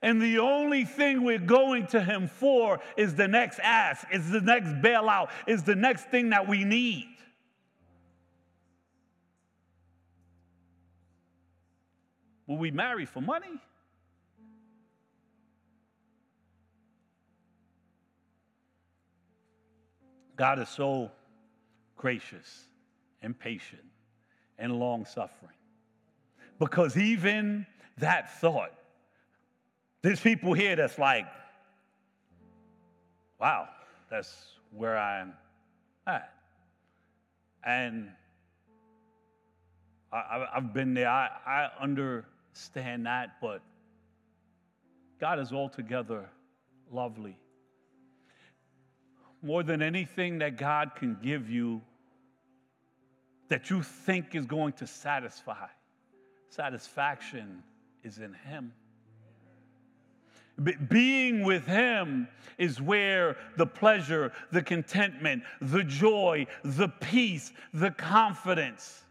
And 0.01 0.21
the 0.21 0.39
only 0.39 0.85
thing 0.85 1.23
we're 1.23 1.39
going 1.39 1.87
to 1.87 2.01
Him 2.01 2.27
for 2.27 2.79
is 2.95 3.15
the 3.15 3.27
next 3.27 3.59
ask, 3.59 4.05
is 4.11 4.29
the 4.29 4.41
next 4.41 4.69
bailout, 4.81 5.29
is 5.47 5.63
the 5.63 5.75
next 5.75 6.05
thing 6.05 6.29
that 6.29 6.47
we 6.47 6.63
need. 6.63 7.07
Will 12.45 12.57
we 12.57 12.71
marry 12.71 13.05
for 13.05 13.21
money? 13.21 13.59
God 20.37 20.59
is 20.59 20.69
so 20.69 21.11
gracious 21.97 22.67
and 23.21 23.37
patient 23.37 23.81
and 24.57 24.79
long 24.79 25.03
suffering. 25.05 25.51
Because 26.59 26.95
even 26.95 27.65
that 27.97 28.39
thought, 28.39 28.71
there's 30.01 30.19
people 30.19 30.53
here 30.53 30.75
that's 30.75 30.97
like, 30.97 31.25
wow, 33.39 33.67
that's 34.09 34.35
where 34.71 34.97
I'm 34.97 35.33
at. 36.05 36.33
And 37.63 38.09
I, 40.11 40.47
have 40.53 40.73
been 40.73 40.93
there. 40.93 41.09
I, 41.09 41.29
I 41.45 41.69
understand 41.81 43.05
that, 43.05 43.41
but 43.41 43.61
God 45.19 45.39
is 45.39 45.51
altogether 45.51 46.29
lovely. 46.91 47.37
More 49.41 49.63
than 49.63 49.81
anything 49.81 50.39
that 50.39 50.57
God 50.57 50.91
can 50.95 51.17
give 51.21 51.49
you 51.49 51.81
that 53.49 53.69
you 53.69 53.81
think 53.81 54.35
is 54.35 54.45
going 54.45 54.73
to 54.73 54.87
satisfy, 54.87 55.67
Satisfaction 56.49 57.63
is 58.03 58.19
in 58.19 58.33
Him. 58.33 58.73
Being 60.89 61.43
with 61.43 61.65
Him 61.65 62.27
is 62.57 62.81
where 62.81 63.37
the 63.57 63.67
pleasure, 63.67 64.31
the 64.51 64.63
contentment, 64.63 65.43
the 65.61 65.83
joy, 65.83 66.47
the 66.63 66.87
peace, 66.87 67.53
the 67.73 67.91
confidence, 67.91 69.03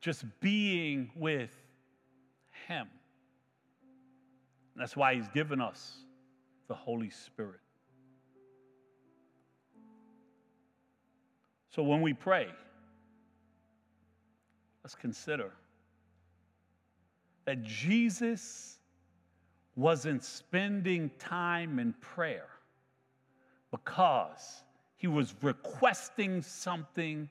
just 0.00 0.24
being 0.40 1.10
with 1.16 1.50
Him. 2.68 2.88
That's 4.76 4.96
why 4.96 5.16
He's 5.16 5.28
given 5.28 5.60
us 5.60 5.96
the 6.68 6.74
Holy 6.74 7.10
Spirit. 7.10 7.60
So 11.70 11.82
when 11.82 12.00
we 12.00 12.12
pray, 12.12 12.48
let's 14.84 14.94
consider 14.94 15.52
that 17.44 17.62
Jesus 17.62 18.78
wasn't 19.74 20.22
spending 20.22 21.10
time 21.18 21.78
in 21.78 21.92
prayer 21.94 22.48
because 23.70 24.62
he 24.96 25.06
was 25.06 25.34
requesting 25.42 26.42
something 26.42 27.28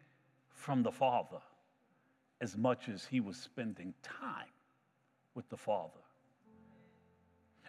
from 0.49 0.83
the 0.83 0.91
Father 0.91 1.39
as 2.41 2.57
much 2.57 2.89
as 2.89 3.05
he 3.05 3.19
was 3.19 3.37
spending 3.37 3.93
time 4.01 4.49
with 5.35 5.47
the 5.49 5.57
Father. 5.57 5.91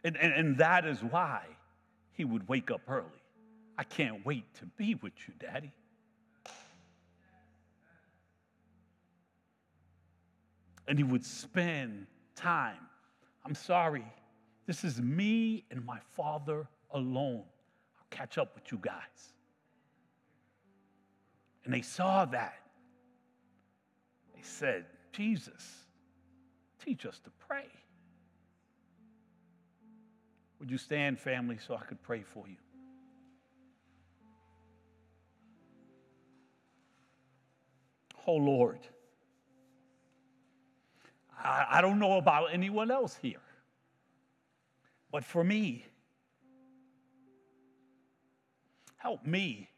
And, 0.03 0.16
and, 0.16 0.32
and 0.32 0.59
that 0.59 0.86
is 0.86 0.99
why 1.03 1.43
he 2.12 2.24
would 2.24 2.49
wake 2.49 2.70
up 2.70 2.80
early. 2.88 3.07
I 3.78 3.84
can't 3.84 4.24
wait 4.24 4.45
to 4.55 4.66
be 4.66 4.95
with 4.97 5.12
you, 5.28 5.34
Daddy. 5.38 5.72
and 10.93 10.99
he 10.99 11.05
would 11.05 11.24
spend 11.24 12.07
time. 12.35 12.78
I'm 13.45 13.55
sorry, 13.55 14.05
this 14.66 14.85
is 14.85 15.01
me 15.01 15.64
and 15.70 15.85
my 15.85 15.99
father 16.16 16.68
alone. 16.93 17.45
I'll 17.99 18.07
catch 18.11 18.39
up 18.39 18.55
with 18.55 18.70
you 18.70 18.78
guys. 18.80 19.35
And 21.64 21.72
they 21.72 21.83
saw 21.83 22.24
that. 22.26 22.55
They 24.35 24.43
said, 24.43 24.87
Jesus, 25.12 25.87
teach 26.85 27.07
us 27.07 27.20
to 27.20 27.30
pray. 27.47 27.66
Would 30.59 30.70
you 30.70 30.78
stand, 30.78 31.18
family, 31.18 31.59
so 31.59 31.74
I 31.74 31.85
could 31.85 32.03
pray 32.03 32.22
for 32.22 32.49
you? 32.49 32.57
Oh, 38.26 38.37
Lord. 38.37 38.78
I, 41.45 41.66
I 41.70 41.80
don't 41.80 41.99
know 41.99 42.18
about 42.18 42.47
anyone 42.53 42.90
else 42.90 43.18
here, 43.20 43.40
but 45.11 45.24
for 45.24 45.43
me, 45.43 45.84
help 48.97 49.26
me 49.26 49.68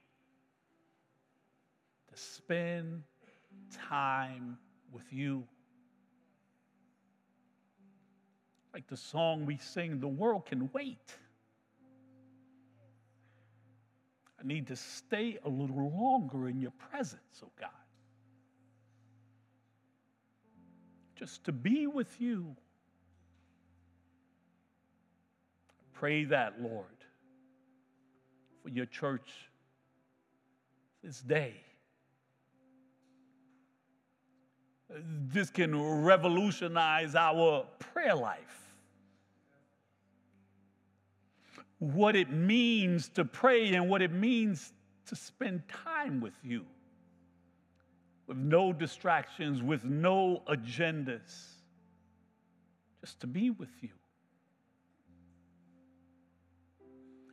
to 2.13 2.21
spend 2.21 3.03
time 3.89 4.59
with 4.93 5.11
you. 5.13 5.45
Like 8.73 8.87
the 8.89 8.97
song 8.97 9.47
we 9.47 9.57
sing, 9.57 10.01
the 10.01 10.09
world 10.09 10.47
can 10.47 10.69
wait. 10.73 11.15
I 14.39 14.47
need 14.47 14.67
to 14.67 14.77
stay 14.77 15.39
a 15.45 15.49
little 15.49 15.91
longer 15.97 16.49
in 16.49 16.61
your 16.61 16.73
presence, 16.73 17.43
oh 17.43 17.51
God. 17.59 17.71
To 21.45 21.53
be 21.53 21.87
with 21.87 22.21
you. 22.21 22.55
Pray 25.95 26.25
that, 26.25 26.61
Lord, 26.61 26.85
for 28.63 28.69
your 28.69 28.87
church 28.87 29.31
this 31.03 31.21
day. 31.21 31.55
This 35.33 35.51
can 35.51 36.05
revolutionize 36.05 37.15
our 37.15 37.65
prayer 37.79 38.15
life. 38.15 38.73
What 41.79 42.17
it 42.17 42.31
means 42.31 43.09
to 43.11 43.25
pray 43.25 43.75
and 43.75 43.89
what 43.89 44.03
it 44.03 44.13
means 44.13 44.73
to 45.07 45.17
spend 45.17 45.63
time 45.69 46.21
with 46.21 46.35
you, 46.43 46.65
with 48.27 48.37
no 48.37 48.73
distractions, 48.73 49.63
with 49.63 49.85
no 49.85 50.43
agendas, 50.49 51.49
just 53.01 53.21
to 53.21 53.27
be 53.27 53.51
with 53.51 53.71
you. 53.83 53.91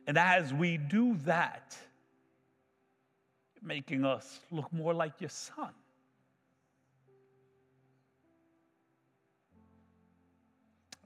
And 0.06 0.18
as 0.18 0.52
we 0.52 0.76
do 0.76 1.16
that, 1.24 1.76
making 3.62 4.04
us 4.04 4.40
look 4.50 4.70
more 4.72 4.92
like 4.92 5.20
your 5.20 5.30
son. 5.30 5.70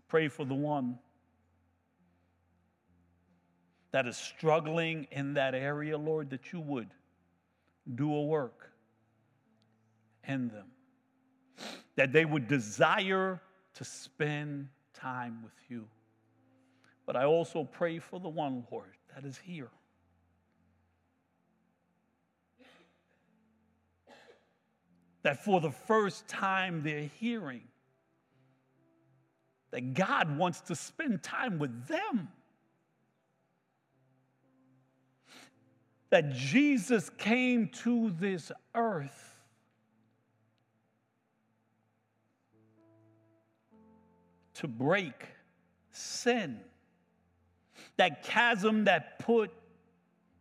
Pray 0.08 0.28
for 0.28 0.44
the 0.44 0.54
one 0.54 0.98
that 3.90 4.06
is 4.06 4.16
struggling 4.16 5.06
in 5.10 5.34
that 5.34 5.54
area, 5.54 5.98
Lord, 5.98 6.30
that 6.30 6.52
you 6.52 6.60
would 6.60 6.88
do 7.94 8.14
a 8.14 8.24
work 8.24 8.72
in 10.26 10.48
them, 10.48 10.66
that 11.96 12.12
they 12.12 12.24
would 12.24 12.48
desire 12.48 13.40
to 13.74 13.84
spend 13.84 14.68
time 14.94 15.42
with 15.42 15.52
you. 15.68 15.86
But 17.06 17.16
I 17.16 17.24
also 17.24 17.64
pray 17.64 17.98
for 17.98 18.18
the 18.18 18.28
one, 18.28 18.66
Lord, 18.70 18.96
that 19.14 19.24
is 19.24 19.38
here. 19.38 19.70
That 25.22 25.44
for 25.44 25.60
the 25.60 25.70
first 25.70 26.26
time 26.28 26.82
they're 26.82 27.10
hearing 27.18 27.62
that 29.76 29.94
God 29.94 30.38
wants 30.38 30.60
to 30.62 30.74
spend 30.74 31.22
time 31.22 31.58
with 31.58 31.86
them. 31.86 32.28
That 36.10 36.32
Jesus 36.32 37.10
came 37.18 37.68
to 37.82 38.10
this 38.18 38.52
earth 38.74 39.25
to 44.60 44.68
break 44.68 45.26
sin, 45.90 46.60
that 47.96 48.22
chasm 48.22 48.84
that 48.84 49.18
put 49.18 49.50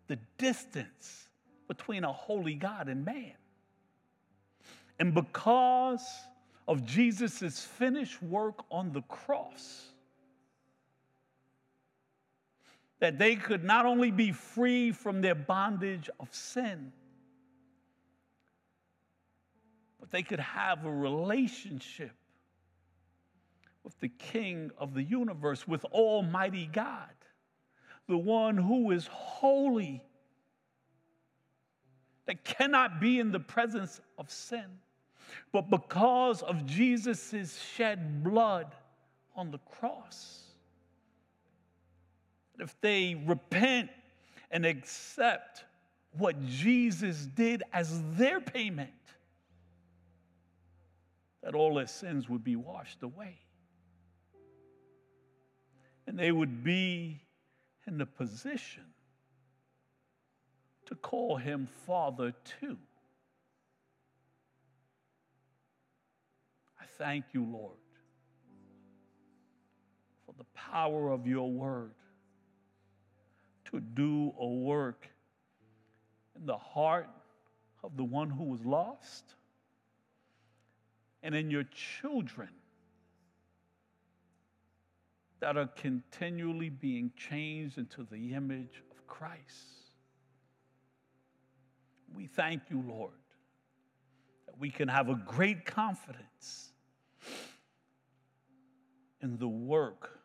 the 0.07 0.17
distance 0.37 1.29
between 1.67 2.03
a 2.03 2.11
holy 2.11 2.55
God 2.55 2.89
and 2.89 3.05
man. 3.05 3.33
And 4.99 5.13
because 5.13 6.05
of 6.67 6.85
Jesus' 6.85 7.61
finished 7.61 8.21
work 8.23 8.63
on 8.71 8.91
the 8.91 9.01
cross. 9.03 9.87
That 12.99 13.19
they 13.19 13.35
could 13.35 13.63
not 13.63 13.85
only 13.85 14.11
be 14.11 14.31
free 14.31 14.91
from 14.91 15.21
their 15.21 15.35
bondage 15.35 16.09
of 16.19 16.33
sin, 16.33 16.91
but 19.99 20.11
they 20.11 20.23
could 20.23 20.39
have 20.39 20.85
a 20.85 20.91
relationship 20.91 22.11
with 23.85 23.97
the 24.01 24.09
King 24.09 24.71
of 24.77 24.93
the 24.93 25.03
universe, 25.03 25.65
with 25.65 25.85
Almighty 25.85 26.69
God, 26.71 27.09
the 28.09 28.17
one 28.17 28.57
who 28.57 28.91
is 28.91 29.07
holy, 29.07 30.03
that 32.25 32.43
cannot 32.43 32.99
be 32.99 33.19
in 33.19 33.31
the 33.31 33.39
presence 33.39 34.01
of 34.17 34.29
sin 34.29 34.65
but 35.51 35.69
because 35.69 36.41
of 36.41 36.65
Jesus' 36.65 37.59
shed 37.75 38.23
blood 38.23 38.75
on 39.35 39.51
the 39.51 39.57
cross. 39.59 40.41
If 42.59 42.79
they 42.81 43.21
repent 43.25 43.89
and 44.51 44.65
accept 44.65 45.65
what 46.17 46.45
Jesus 46.45 47.25
did 47.25 47.63
as 47.73 48.01
their 48.13 48.39
payment, 48.39 48.89
that 51.43 51.53
all 51.53 51.75
their 51.75 51.87
sins 51.87 52.29
would 52.29 52.43
be 52.43 52.55
washed 52.55 53.03
away. 53.03 53.39
And 56.07 56.17
they 56.17 56.31
would 56.31 56.63
be 56.63 57.21
in 57.87 57.97
the 57.97 58.05
position 58.05 58.83
to 60.85 60.95
call 60.95 61.37
him 61.37 61.67
Father 61.85 62.33
too. 62.59 62.77
I 66.79 66.85
thank 66.97 67.25
you, 67.33 67.43
Lord, 67.43 67.77
for 70.25 70.35
the 70.37 70.45
power 70.53 71.11
of 71.11 71.25
your 71.25 71.49
word 71.51 71.93
to 73.71 73.79
do 73.79 74.33
a 74.39 74.47
work 74.47 75.07
in 76.35 76.45
the 76.45 76.57
heart 76.57 77.09
of 77.83 77.97
the 77.97 78.03
one 78.03 78.29
who 78.29 78.43
was 78.43 78.63
lost 78.63 79.35
and 81.23 81.33
in 81.33 81.49
your 81.49 81.63
children 81.63 82.49
that 85.45 85.57
are 85.57 85.69
continually 85.75 86.69
being 86.69 87.11
changed 87.15 87.77
into 87.77 88.03
the 88.09 88.33
image 88.33 88.81
of 88.89 89.05
Christ. 89.05 89.91
We 92.11 92.25
thank 92.25 92.63
you, 92.71 92.83
Lord, 92.87 93.13
that 94.47 94.57
we 94.57 94.71
can 94.71 94.87
have 94.87 95.07
a 95.07 95.13
great 95.13 95.63
confidence 95.63 96.71
in 99.21 99.37
the 99.37 99.47
work 99.47 100.19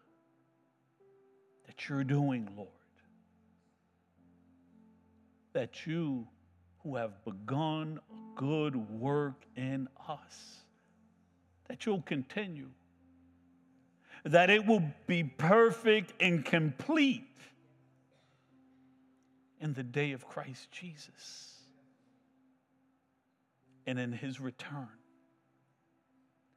that 1.67 1.87
you're 1.87 2.03
doing, 2.03 2.49
Lord. 2.57 2.71
That 5.53 5.85
you 5.85 6.27
who 6.83 6.97
have 6.97 7.23
begun 7.27 8.01
a 8.11 8.41
good 8.41 8.75
work 8.75 9.43
in 9.55 9.87
us, 10.09 10.65
that 11.69 11.85
you'll 11.85 12.01
continue, 12.01 12.71
that 14.25 14.51
it 14.51 14.67
will 14.67 14.83
be 15.07 15.25
perfect 15.25 16.13
and 16.21 16.45
complete 16.45 17.27
in 19.61 19.75
the 19.75 19.83
day 19.83 20.13
of 20.13 20.27
Christ 20.27 20.71
Jesus 20.71 21.59
and 23.87 23.99
in 23.99 24.13
his 24.13 24.41
return. 24.41 24.89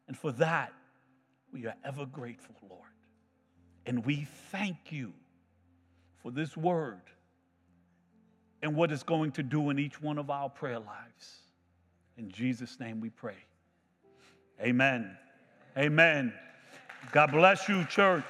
And 0.07 0.17
for 0.17 0.31
that, 0.33 0.73
we 1.51 1.65
are 1.65 1.75
ever 1.83 2.05
grateful, 2.05 2.55
Lord. 2.69 2.81
And 3.85 4.05
we 4.05 4.27
thank 4.51 4.91
you 4.91 5.13
for 6.21 6.31
this 6.31 6.55
word 6.55 7.01
and 8.61 8.75
what 8.75 8.91
it's 8.91 9.03
going 9.03 9.31
to 9.33 9.43
do 9.43 9.69
in 9.69 9.77
each 9.77 10.01
one 10.01 10.17
of 10.17 10.29
our 10.29 10.49
prayer 10.49 10.79
lives. 10.79 11.37
In 12.17 12.29
Jesus' 12.29 12.79
name 12.79 13.01
we 13.01 13.09
pray. 13.09 13.37
Amen. 14.61 15.17
Amen. 15.77 16.33
God 17.11 17.31
bless 17.31 17.67
you, 17.67 17.83
church. 17.85 18.23